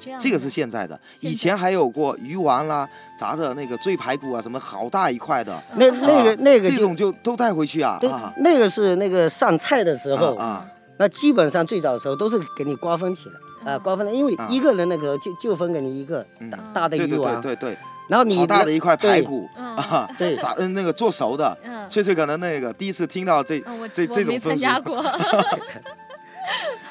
[0.00, 0.20] 这样。
[0.20, 5.62] 这个是现在的，以前还有过鱼丸啦，炸的那个醉排骨啊，什么好大一块的。
[5.76, 7.98] 那那个那个这种就都带回去啊。
[8.00, 10.66] 对，那个是那个上菜的时候啊，
[10.98, 17.40] 那基本上最早的时候都是给你瓜分起来啊，瓜分的，因为一个人那个就就分给你一个大大的鱼丸。
[17.40, 17.78] 对对对对。
[18.06, 21.56] 然后你好大的一块排骨啊，对，炸嗯那个做熟的，
[21.88, 23.58] 翠翠可能那个第一次听到这
[23.94, 24.64] 这这种风俗。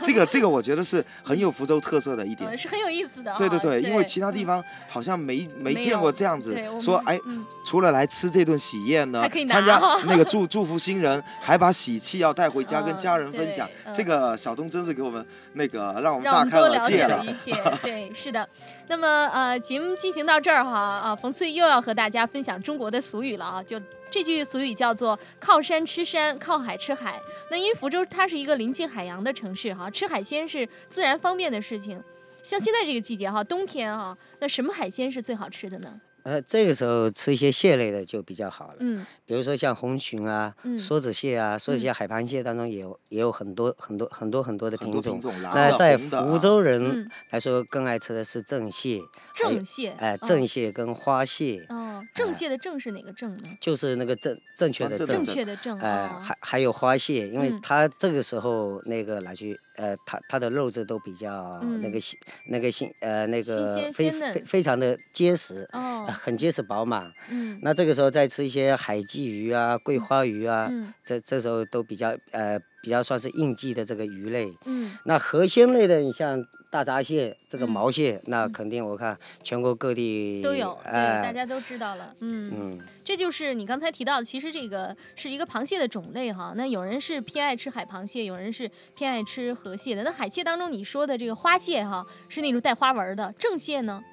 [0.03, 3.33] 这个这个我觉得是很有福州特色的一点，是很有意思的。
[3.37, 7.19] 对对对，因为其他地方好像没没见过这样子，说哎，
[7.65, 13.69] 除了来吃这顿喜宴呢，参加那个祝祝福新人，还把喜气要带回家跟家人分享。
[13.93, 17.55] 这个小东真是给我们那个让我们大开了解了一些。
[17.81, 18.47] 对，是的。
[18.87, 23.79] 那么呃，节目进行到这儿哈啊，冯翠又要和大家分享中国的俗语了啊，就。
[24.13, 27.19] 这句俗语叫做“靠山吃山，靠海吃海”。
[27.49, 31.99] 那因为福州它是一个临近海洋的城市哈，吃海鲜是自然方便的事情。
[32.43, 35.99] 像现在这个季节哈，冬天哈，那什么海鲜是最好吃的呢？
[36.21, 38.75] 呃，这个时候吃一些蟹类的就比较好了。
[38.79, 45.19] 嗯，比如说像红鲟啊、梭子蟹啊，梭子蟹、海螃蟹当中也有也有很多很多很多很多的品种。
[45.41, 49.01] 那在福州人来说，更爱吃的是正蟹。
[49.35, 49.95] 正蟹。
[49.99, 51.65] 哎，正蟹跟花蟹。
[51.67, 51.82] 哦，
[52.13, 53.57] 正蟹的正是哪个正呢？
[53.59, 55.07] 就是那个正正确的正。
[55.07, 55.77] 正确的正。
[55.79, 59.59] 哎，还还有花蟹，因为它这个时候那个拿去。
[59.75, 67.11] 呃，它它的肉质都比较那个新那个新呃那个非非非常的结实，哦很结实饱满。
[67.29, 70.71] 嗯，那这个时候再吃一些海鲫鱼啊、桂花鱼啊，
[71.03, 72.59] 这这时候都比较呃。
[72.83, 76.37] 比较算是应季的这个鱼类，嗯，那河鲜类的，你像
[76.69, 86.53] 大闸蟹、这个毛蟹，那肯定我看全国各地都有，对，大家都知道了，嗯嗯，这就是你刚才提到的，其实这个是一个螃蟹的种类哈。
[86.57, 90.03] 那有人是偏爱吃海螃蟹，有人是偏爱吃河蟹的。
[90.03, 94.03] 那海蟹当中你说的这个花蟹哈，是那种带花纹的，正蟹呢？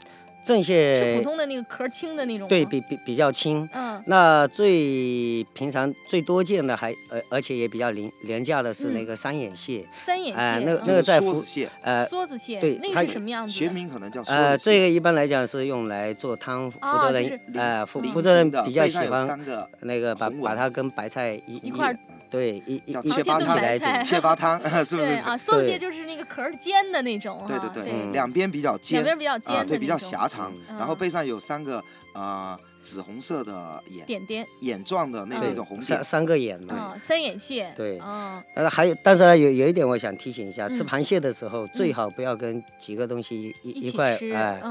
[0.42, 3.68] 正蟹是普通的那个壳轻的那种，对比比比较轻。
[3.74, 9.84] 嗯，那最平常最多见的还而而且也比较廉廉价的是那个三眼蟹。
[10.02, 11.44] 三眼蟹，那个那个在福
[11.82, 13.52] 呃梭子蟹，对，那是什么样子？
[13.52, 19.38] 学名可能叫呃，这个一般来讲是用来做汤，福州人呃福福州人比较喜欢
[19.80, 21.94] 那个把把它跟白菜一一块。
[22.30, 23.56] 对，一一切八汤。
[23.56, 25.08] 来煮，切八汤 是不是？
[25.24, 44.62] 啊，梭蟹就是那个壳尖的那种，对对对，两边比较尖，两边比较尖，对，比较狭长，然后背上有三个啊紫红色的眼点点，眼状的那那种红点，三三个眼嘛，三眼蟹，对，嗯，但是还有，但是呢，有有一点我想提醒一下，吃螃蟹的时候最好不要跟几个东西一一块，哎，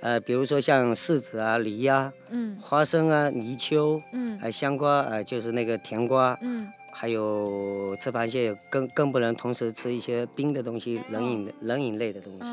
[0.00, 6.68] 呃，比如说像柿子啊、梨呀，嗯，花生啊、泥鳅，嗯，哎，香瓜，呃，就是那个甜瓜，嗯。
[7.00, 12.46] 还有吃螃蟹更更不能同时吃一些冰的东西，冷饮冷饮类的东西，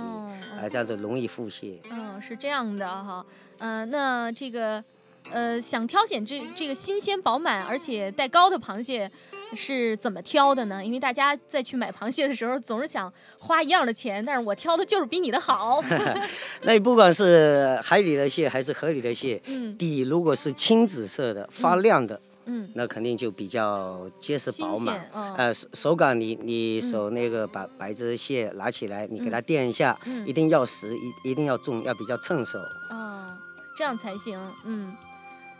[0.55, 1.79] 啊，这样子容易腹泻。
[1.89, 3.25] 嗯，是这样的哈，
[3.57, 4.83] 嗯，那这个
[5.31, 9.09] 呃，想挑选这这个新鲜饱满而且带膏的螃蟹
[9.55, 10.85] 是怎么挑的呢？
[10.85, 15.83] 因为大家在去买螃蟹的时候总是想花一样的钱，但是我挑的就是比你的好。
[16.61, 22.21] 那你不管是海里的蟹还是河里的蟹，嗯，底如果是青紫色的发亮的。
[22.45, 32.59] 嗯，那肯定就比较结实饱满，呃，手手感你你手那个把白只蟹拿起来，你给它垫一下，一定要实，一一定要重，要比较趁手。
[32.91, 33.35] 哦，
[33.75, 34.39] 这样才行。
[34.65, 34.95] 嗯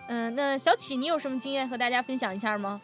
[0.08, 2.80] 嗯，那小启，你有什么经验和大家分享一下吗？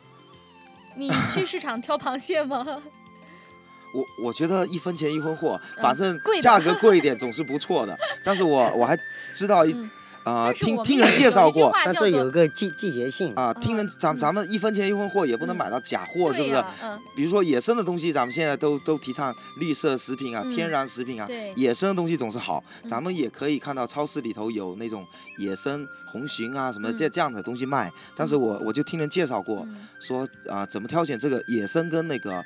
[0.97, 2.65] 你去市场挑螃蟹吗？
[3.93, 7.97] 我我觉得一分钱一分货，反正价格贵一点总是不错的。
[8.23, 8.97] 但是我我还
[9.33, 9.75] 知道一。
[10.23, 13.53] 啊，听听人介绍过，但这有个季季节性啊。
[13.55, 16.63] 听人咱咱们一分钱一分货，也不能买到假货，是不是？
[16.83, 16.99] 嗯。
[17.15, 21.27] 比如说野生的东西，咱们现在都都提倡绿色食品啊，天然食品啊。
[21.55, 25.05] 野生的东西总是好，咱们也可以看到超市里头有那种
[25.39, 27.91] 野生红鲟啊什么这这样的东西卖。
[28.15, 29.67] 但是我我就听人介绍过，
[29.99, 32.43] 说啊，怎么挑选这个野生跟那个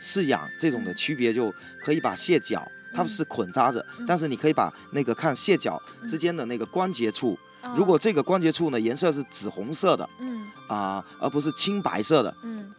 [0.00, 7.38] 饲养这种的区别，就可以把蟹脚它是捆扎着，但是你可以把那个看蟹脚之间的那个关节处，
[7.76, 10.46] 如果这个关节处呢颜色是紫红色的，嗯。
[10.68, 12.70] 啊，而不是青白色的，嗯，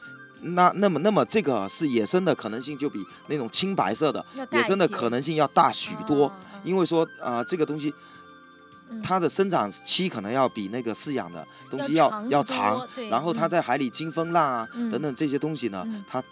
[0.42, 6.32] 那那么那么这个是野生的可能性就比那种青白色的野生的可能性要大许多，
[6.64, 7.92] 因为说啊这个东西。
[9.04, 16.24] 它的生长期可能要比那个饲养的东西要要长，然后它在海里经风浪啊等等这些东西呢，它。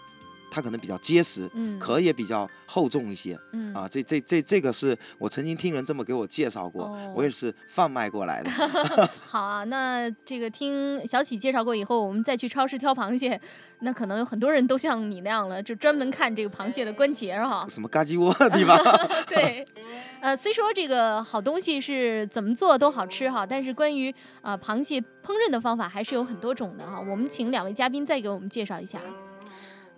[0.50, 3.38] 它可能比较结实，壳也比较厚重一些，
[3.74, 8.50] 啊，这这这这个是我曾经听人这么给我介绍过，我也是贩卖过来的。
[9.24, 13.40] 好啊，那这个听小启介绍过以后，我们再去超市挑螃蟹，
[13.80, 17.66] 那可能有很多人都像你那样了，就专门看这个螃蟹的关节哈。
[17.70, 18.76] 什么嘎叽窝的地方？
[19.28, 19.66] 对，
[20.20, 26.98] 呃，虽说这个好东西是怎么做都好吃哈，但是关于呃螃蟹烹饪的方法还是有很多种的哈。
[27.00, 29.00] 我们请两位嘉宾再给我们介绍一下。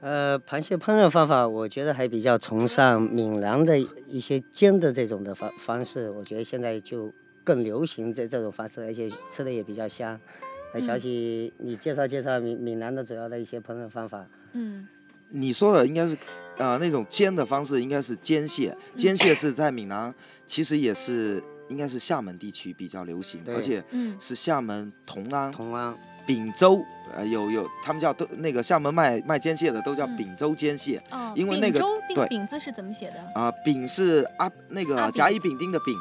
[0.01, 3.79] 呃，螃蟹烹饪方法，我觉得还比较崇尚闽南的
[4.09, 7.13] 一些煎的这种的方方式，我觉得现在就
[7.45, 10.19] 更流行这这种方式，而且吃的也比较香。
[10.73, 14.27] 那小喜，你介绍介绍闽闽南的主要的一些烹饪方法。
[14.53, 14.89] 嗯，
[15.29, 16.17] 你说的应该是，
[16.57, 20.15] 呃，那种煎的方式应该是煎蟹， 煎蟹是在闽南，
[20.47, 23.85] 其实也是应该是厦门地区比较流行，而且
[24.19, 25.53] 是厦门同安。
[25.53, 25.95] 同安。
[26.31, 26.81] 丙州，
[27.12, 31.03] 呃，有有，他们叫都那个厦门卖卖煎蟹的都叫丙州煎蟹，
[31.35, 31.81] 因为那个
[32.14, 32.24] 对。
[32.28, 33.16] 丙字是怎么写的？
[33.35, 35.93] 啊，丙是啊那个甲乙丙丁的丙，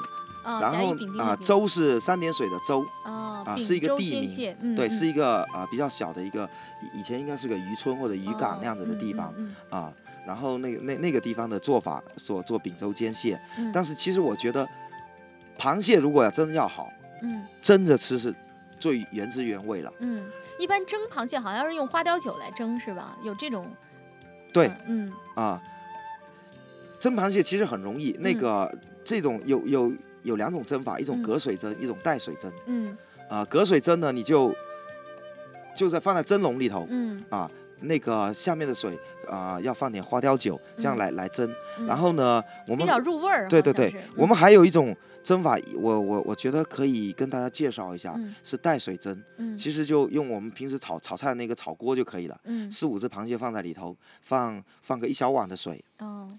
[0.44, 6.48] 然后啊州是三点水的州，啊是一个地名，对，是一个啊比较小的一个，
[6.94, 9.34] 以前应该是个渔村或者渔港那样子的地方
[9.72, 9.92] 啊，
[10.28, 13.40] 然后那个那那个地方的做法所做丙州煎蟹，
[13.74, 14.68] 但是其实我觉得
[15.58, 16.88] 螃蟹如果要真要好，
[17.24, 18.32] 嗯，蒸着吃是。
[18.80, 19.92] 最原汁原味了。
[20.00, 20.26] 嗯，
[20.58, 23.18] 一般蒸螃蟹好像是用花雕酒来蒸，是吧？
[23.24, 23.66] 有这种。
[24.52, 25.62] 对，嗯啊，
[27.00, 28.16] 蒸螃蟹其实很容易。
[28.20, 28.74] 那个
[29.04, 29.92] 这种有有
[30.24, 32.52] 有两种蒸法，一种隔水蒸，一种带水蒸。
[32.66, 32.98] 嗯
[33.30, 34.56] 啊，隔水蒸呢，你就
[35.76, 36.88] 就在放在蒸笼里头。
[36.90, 37.52] 嗯啊，
[37.82, 38.98] 那个下面的水
[39.30, 41.54] 啊，要放点花雕酒，这样来来蒸。
[41.86, 43.48] 然后呢，我们比较入味儿。
[43.48, 44.96] 对对对，我们还有一种。
[45.24, 49.24] 蒸法，我我我觉得可以跟大家介绍一下，是带水蒸，
[49.58, 52.40] 其实就用我们平时炒炒菜的那个炒锅就可以了。
[52.72, 56.32] 四五只螃蟹放在里头，放放个一小碗的水，哦，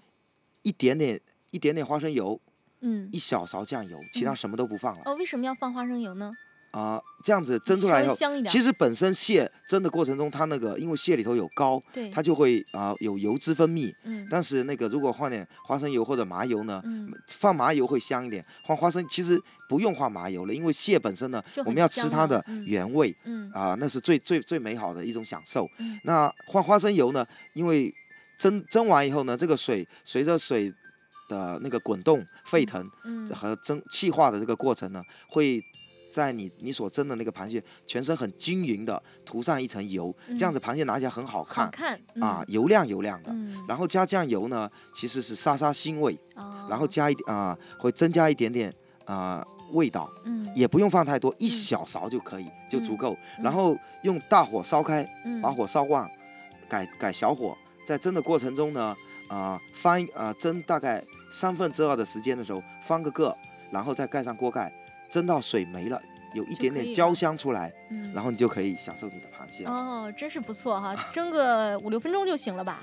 [0.63, 1.19] 一点点
[1.51, 2.39] 一点点花生油，
[2.81, 5.01] 嗯，一小勺酱油，其他什么都不放了。
[5.05, 6.31] 哦，为什么要放花生油呢？
[6.71, 8.15] 啊，这样子蒸出来以后，
[8.47, 13.93] 其实本身蟹蒸的过程中，它那个因为蟹里头有膏，对，它就会啊有油脂分泌。
[14.05, 16.81] 嗯，但是那个如果放点花生油或者麻油呢，
[17.27, 18.43] 放麻油会香一点。
[18.65, 23.13] 放花生其实不用放麻油了，因为蟹本身呢，我们要吃它的原味。
[23.25, 25.67] 嗯，啊，那是最最最美好的一种享受。
[26.05, 27.93] 那放花生油呢，因为
[28.37, 30.73] 蒸蒸完以后呢，这个水随着水
[31.27, 35.61] 的那个滚动沸腾，嗯，和蒸气化的这个过程呢，会。
[36.11, 43.33] 在你你所蒸的那个螃蟹全身很均匀的涂上一层油，这样子螃蟹拿起来很好看，看啊油亮油亮的。
[43.67, 46.15] 然后加酱油呢，其实是杀杀腥味，
[46.69, 48.73] 然后加一点啊会增加一点点
[49.05, 50.41] 啊味道，嗯。
[50.53, 53.17] 也不用放太多，一小勺就可以就足够。
[53.41, 55.09] 然后用大火烧开，
[55.41, 56.05] 把火烧旺，
[56.67, 58.93] 改改小火，在蒸的过程中呢
[59.29, 61.01] 啊翻啊蒸大概
[61.31, 63.33] 三分之二的时间的时候翻个个，
[63.71, 64.69] 然后再盖上锅盖。
[65.11, 66.01] 蒸到水没了，
[66.33, 67.71] 有一点点焦香出来，
[68.15, 70.95] 然后你就可以享受你的螃蟹哦，真是不错哈！
[71.11, 72.79] 蒸个五六分钟就行了吧？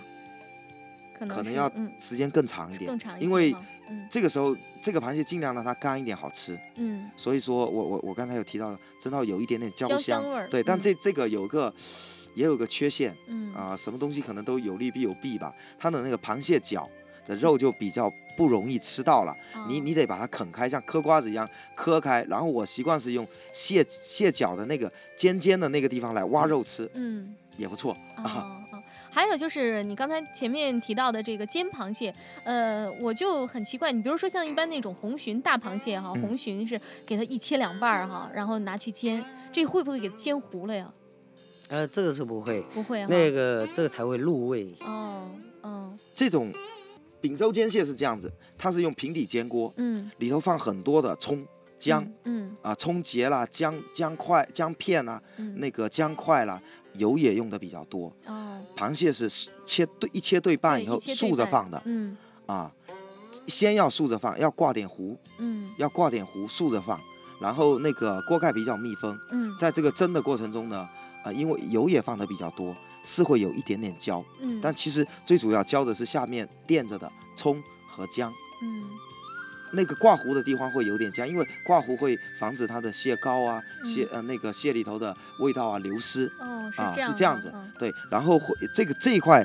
[1.19, 3.55] 可能可能要时间更长一点，更长因为
[4.11, 6.57] 这个时候这个螃蟹尽量让它干一点好吃。
[6.77, 11.75] 嗯，所以说我我我刚才有提到蒸到有一点点焦香味儿，对，但这这个有个
[12.35, 15.53] 也有个缺陷，嗯啊，什么东西可能都有利必有弊吧？
[15.79, 16.89] 它的那个螃蟹脚。
[17.29, 19.37] 的肉就比较不容易吃到了，
[19.69, 22.25] 你你得把它啃开，像嗑瓜子一样嗑开。
[22.29, 28.65] 然后我习惯是用蟹蟹脚的那个尖尖的那个地方来挖肉吃，嗯，也不错啊。
[29.11, 32.15] 还有就是你刚才前面提到的这个煎螃蟹，
[32.45, 40.93] 呃，我就很奇怪，你比如说像一般那种红鲟大螃蟹哈，红鲟是给它一切两半儿哈，然后拿去煎，这会不会给它煎糊了呀？
[41.69, 44.73] 呃，这个是不会，不会，那个这个才会入味。
[44.81, 45.29] 哦，
[45.63, 46.53] 嗯，这种。
[47.21, 51.45] 丙州煎蟹是这样子，它是用平底煎锅，嗯，里头放很多的葱、
[51.79, 55.21] 姜，嗯，啊，葱节啦，姜姜块、姜片啦，
[55.57, 56.61] 那个姜块啦，
[56.95, 58.13] 油也用的比较多。
[58.27, 59.29] 哦，螃蟹是
[59.65, 62.17] 切对一切对半以后竖着放的，嗯，
[62.47, 62.73] 啊，
[63.47, 67.01] 先要竖着放，要挂点糊，嗯，要挂点糊竖着放，
[67.41, 70.89] 然后那个锅盖比较密封，嗯，在这个蒸的过程中呢，
[71.25, 72.77] 啊，因为油也放的比较多。
[73.09, 78.31] 是会有一点点焦，嗯，但其实最主要焦的是下面垫着的葱和姜
[78.63, 78.85] 嗯。
[79.71, 86.27] 那个挂糊的地方会有点僵，因为挂糊会防止它的蟹膏啊、蟹呃那个蟹里头的味道啊流失。
[86.41, 87.53] 哦，啊，是这样子。
[87.79, 89.45] 对，然后会这个这一块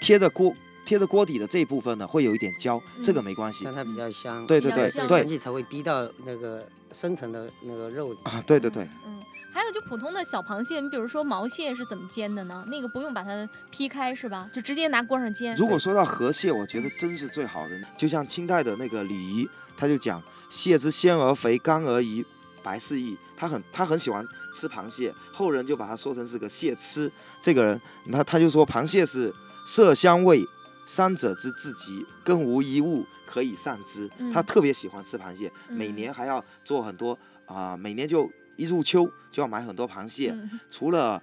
[0.00, 0.54] 贴着锅
[0.90, 3.64] 贴着锅底的这一部分呢，会有一点焦，这个没关系。
[3.64, 4.44] 让它比较香。
[4.44, 8.18] 对对对对，气才会逼到那个深层的那个肉里。
[8.24, 8.82] 啊，对对对。
[9.06, 9.22] 嗯，
[9.54, 12.64] 还有就普通的小螃蟹，你比如说毛蟹是怎么煎的呢？
[12.66, 14.50] 那个不用把它劈开是吧？
[14.52, 15.54] 就直接拿锅上煎。
[15.54, 19.48] 如果说到河蟹，我觉得真是最好的，就像清代的那个李仪。
[19.76, 20.20] 他就讲
[20.50, 22.24] 蟹之鲜而肥，甘而宜，
[22.64, 23.16] 白是益。
[23.36, 27.08] 他很他很喜欢吃螃蟹，后人就把它说成是个蟹痴。
[27.40, 27.80] 这个人，
[28.10, 29.32] 他他就说螃蟹是
[29.64, 30.44] 色香味
[30.90, 34.10] 三者之至极，更无一物可以善之。
[34.32, 37.16] 他特别喜欢吃螃蟹，每年还要做很多
[37.46, 40.36] 啊，每年就一入秋就要买很多螃蟹。
[40.68, 41.22] 除了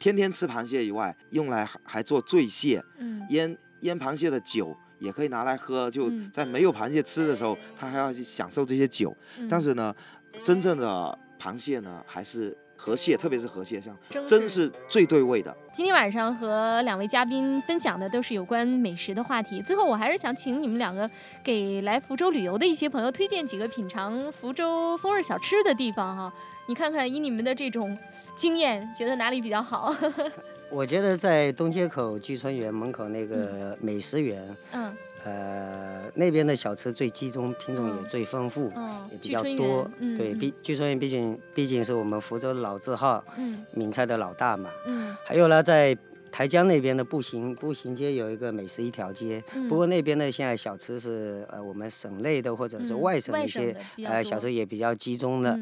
[0.00, 2.84] 天天吃螃蟹以外，用来还做醉蟹，
[3.28, 4.76] 腌腌螃蟹的酒。
[4.98, 9.14] 也可以拿来喝，就在没有螃蟹吃的时候，他还要去享受这些酒。
[9.46, 9.94] 但是呢，
[10.42, 13.96] 真正的螃蟹呢，还是河蟹，特别是河蟹，像
[14.26, 15.56] 真是最对味的。
[15.72, 19.62] 今天晚上和两位嘉宾分享的都是有关美食的话题。
[19.62, 21.10] 最后，我还是想请你们两个
[21.42, 26.32] 给来福州旅游的一些朋友推荐几个品尝福州风味小吃的地方哈。
[26.68, 27.96] 你看看，以你们的这种
[28.34, 29.94] 经验，觉得哪里比较好？
[30.68, 34.92] 我觉得在东街口聚春园门口那个美食园，嗯，
[35.26, 38.72] 呃，那边的小吃最集中，品种也最丰富，
[39.10, 39.90] 也比较多。
[39.98, 44.70] 对，毕聚春园毕竟毕竟是我们福州老字号，嗯，闽菜的老大嘛。
[44.86, 45.16] 嗯。
[45.24, 45.98] 还有呢，在
[46.30, 55.58] 台江那边的步行步行街有一个美食一条街，不过那边的现在小吃是呃我们省内的或者是外省的一些呃小吃也比较集中的，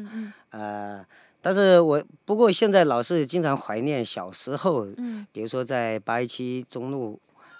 [0.51, 1.03] 呃。
[1.41, 7.19] 但是我不过现在老是经常怀念小时候，嗯，比如说在八一七中路，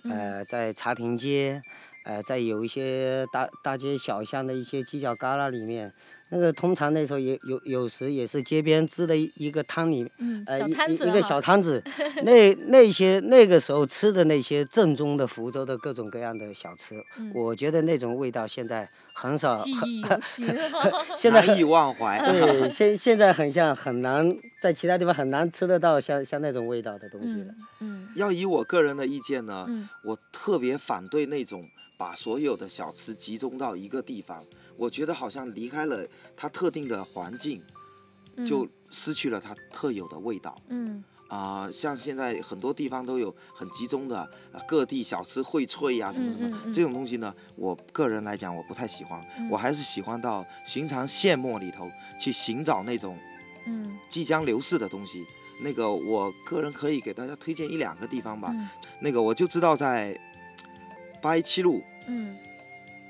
[0.09, 1.61] 呃，在茶亭街，
[2.05, 5.91] 呃，在有一些大大街小巷的一些犄角旮旯里面。
[6.31, 10.11] 那个通常那时候也有有时也是街边支的一个摊里，
[10.47, 11.83] 呃一一个小摊子，
[12.25, 16.95] 那那些那个时候吃的那些正宗的福州的各种各样的小吃，
[17.31, 19.55] 我觉得那种味道现在很少，
[21.15, 22.17] 现在难以忘怀。
[22.25, 24.27] 对，现现在很像很难
[24.59, 27.53] 在其他地方很难吃得到像像那种味道的东西了。
[27.81, 29.67] 嗯，要以我个人的意见呢，
[30.03, 31.63] 我特别反对那种
[31.97, 34.43] 把所有的小吃集中到一个地方。
[34.77, 37.61] 我觉得好像离开了它特定的环境，
[38.45, 40.55] 就失去了它特有的味道。
[40.67, 44.29] 嗯啊，像现在很多地方都有很集中的
[44.67, 47.33] 各地小吃荟萃呀，什么什么这种东西呢？
[47.55, 49.19] 我个人来讲，我不太喜欢。
[49.49, 51.89] 我还是喜欢到寻常现末里头
[52.19, 53.17] 去寻找那种
[53.65, 55.25] 嗯即将流逝的东西。
[55.63, 58.53] 那个我个人可以给大家推荐一两个地方吧。
[58.99, 60.15] 那个我就知道在
[61.25, 61.81] 八一七路。
[62.05, 62.37] 嗯。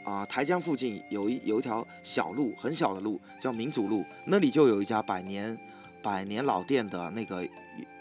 [0.05, 5.57] 啊，台江附近有一有一条小路，很小的路，叫民主路，那里就有一家百年
[6.01, 7.45] 百年老店的那个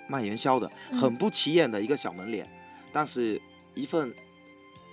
[0.06, 2.46] 卖元宵的，很不起眼的一个小门脸，
[2.92, 3.40] 但是
[3.74, 4.12] 一份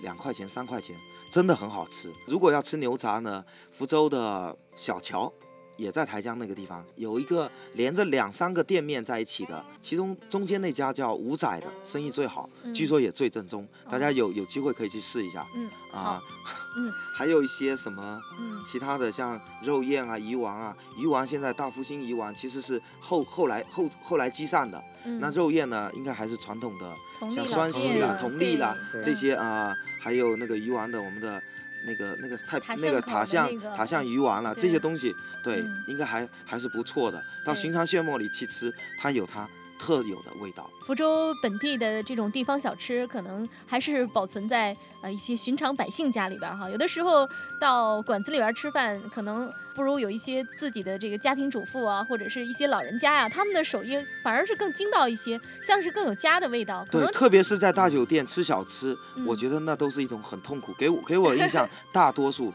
[0.02, 0.96] 两块钱三块钱，
[1.30, 2.10] 真的很好吃。
[2.26, 3.44] 如果要吃牛杂呢，
[3.76, 5.30] 福州的小桥。
[5.76, 13.66] 也在台江那个地方有一个连着两三个店面在一起的，其中中间那家叫五仔的，生意最好，据说也最正宗。
[13.88, 15.46] 大家有有机会可以去试一下。
[15.54, 16.22] 嗯，啊，
[16.76, 24.82] 嗯， 还有一些什么，嗯，其他的像肉燕啊、鱼丸啊，鱼丸现在大福星鱼丸其实是后后来后后来积善的，
[25.20, 31.42] 那肉燕呢，应该还是传统的，像双喜啦、同利啦这些啊，还有那个鱼丸的我们的。
[31.84, 37.20] 那个那个太那个塔像塔像鱼丸了，这些东西对应该还还是不错的。
[37.44, 39.48] 到寻常炫目里去吃，它有它。
[39.82, 40.70] 特有的味道。
[40.82, 46.70] 福州本地的这种地方小吃，可能还是保存在呃一些寻常百姓家里边哈。
[46.70, 47.28] 有的时候
[47.60, 56.86] 到馆子里边吃饭，可能不如有一些自己的这个家庭主妇啊，或者是一些老人家呀，他们的手艺反而是更精到一些，像是更有家的味道。
[56.88, 60.72] 对，特别是在大酒店吃小吃，我觉得那都是一种很痛苦。
[60.78, 62.54] 给我给我的印象， 大多数。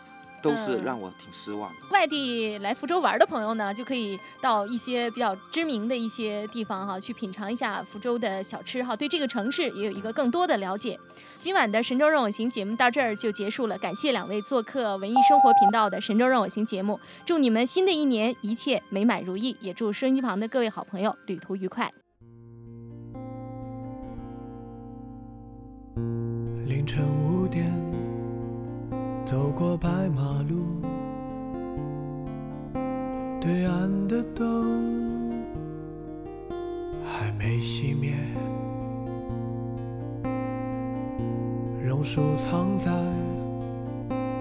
[0.50, 1.78] 都是让我挺失望的。
[1.92, 10.98] 外地来福州玩的朋友呢，就可以到一些比较知名的一些地方哈，去品尝一下福州的小吃哈，对这个城市也有一个更多的了解。
[11.38, 21.92] 今晚的《神州任我行》节目到这儿就结束了，感谢两位做客文艺生活频道的《神州任我行》节目，祝你们新的一年一切美满如意，也祝收音机旁的各位好朋友旅途愉快。
[26.66, 27.97] 凌晨五点。
[29.30, 30.80] 走过白马路，
[33.42, 35.44] 对岸的灯
[37.04, 38.14] 还没熄灭，
[41.86, 42.90] 榕树藏在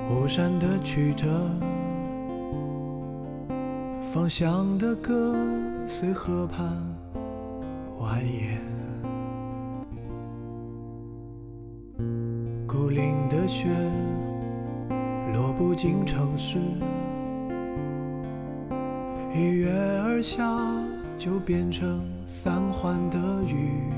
[0.09, 1.27] 巫山的曲折，
[4.01, 5.35] 方向的歌
[5.89, 6.65] 随河畔
[7.99, 8.57] 蜿蜒，
[12.69, 13.67] 孤零的雪
[15.33, 16.59] 落不进城市，
[19.35, 19.71] 一跃
[20.03, 20.45] 而下
[21.19, 23.91] 就变成三环的雨。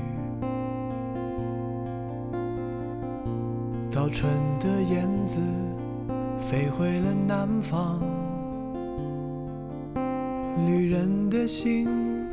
[3.91, 5.39] 早春的燕子
[6.37, 7.99] 飞回了南方，
[10.65, 11.87] 旅人的心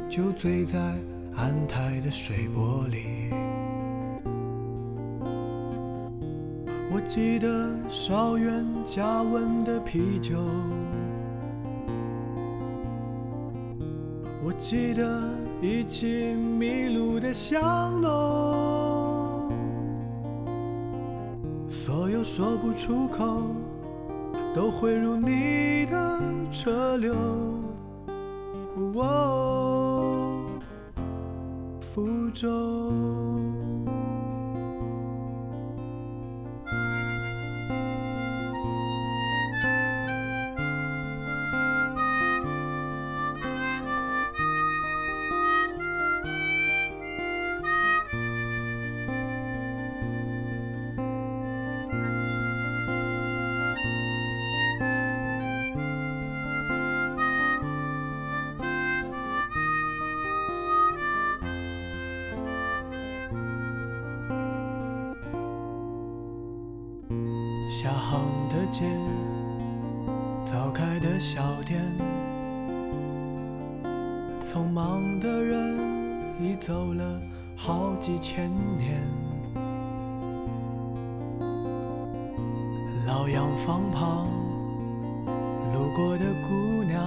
[0.09, 0.78] 就醉在
[1.34, 3.15] 安泰的水波里。
[7.09, 10.36] 记得少远加温的啤酒，
[14.44, 15.22] 我记得
[15.62, 19.50] 一起迷路的香浓。
[21.68, 23.42] 所有说不出口，
[24.52, 27.14] 都汇入你的车流。
[31.80, 32.86] 福州。
[77.57, 79.00] 好几千年。
[83.07, 84.28] 老洋房旁
[85.72, 87.02] 路过的姑娘，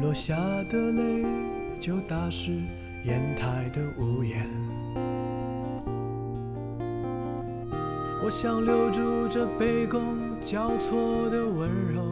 [0.00, 0.34] 落下
[0.70, 1.26] 的泪
[1.80, 2.52] 就打湿
[3.04, 4.48] 烟台的屋檐。
[8.24, 12.11] 我想留住这杯弓交错的温柔，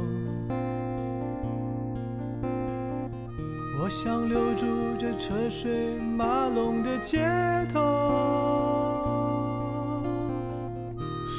[3.90, 4.66] 想留住
[4.96, 7.26] 这车水马龙的街
[7.72, 7.80] 头，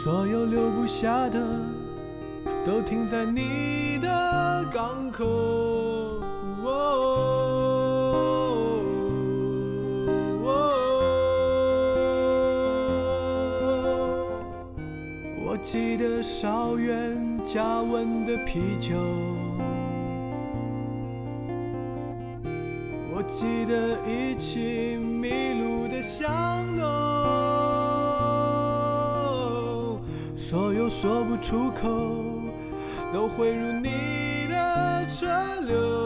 [0.04, 1.40] 所有留不下的
[2.66, 5.26] 都停在你的港口。
[6.66, 7.08] 哦，
[15.48, 18.94] 我记得少远加温的啤酒，
[23.72, 26.28] 的一起迷路的巷
[26.76, 26.84] 弄，
[30.36, 31.88] 所有说不出口
[33.14, 33.90] 都汇入你
[34.50, 35.26] 的车
[35.66, 36.01] 流，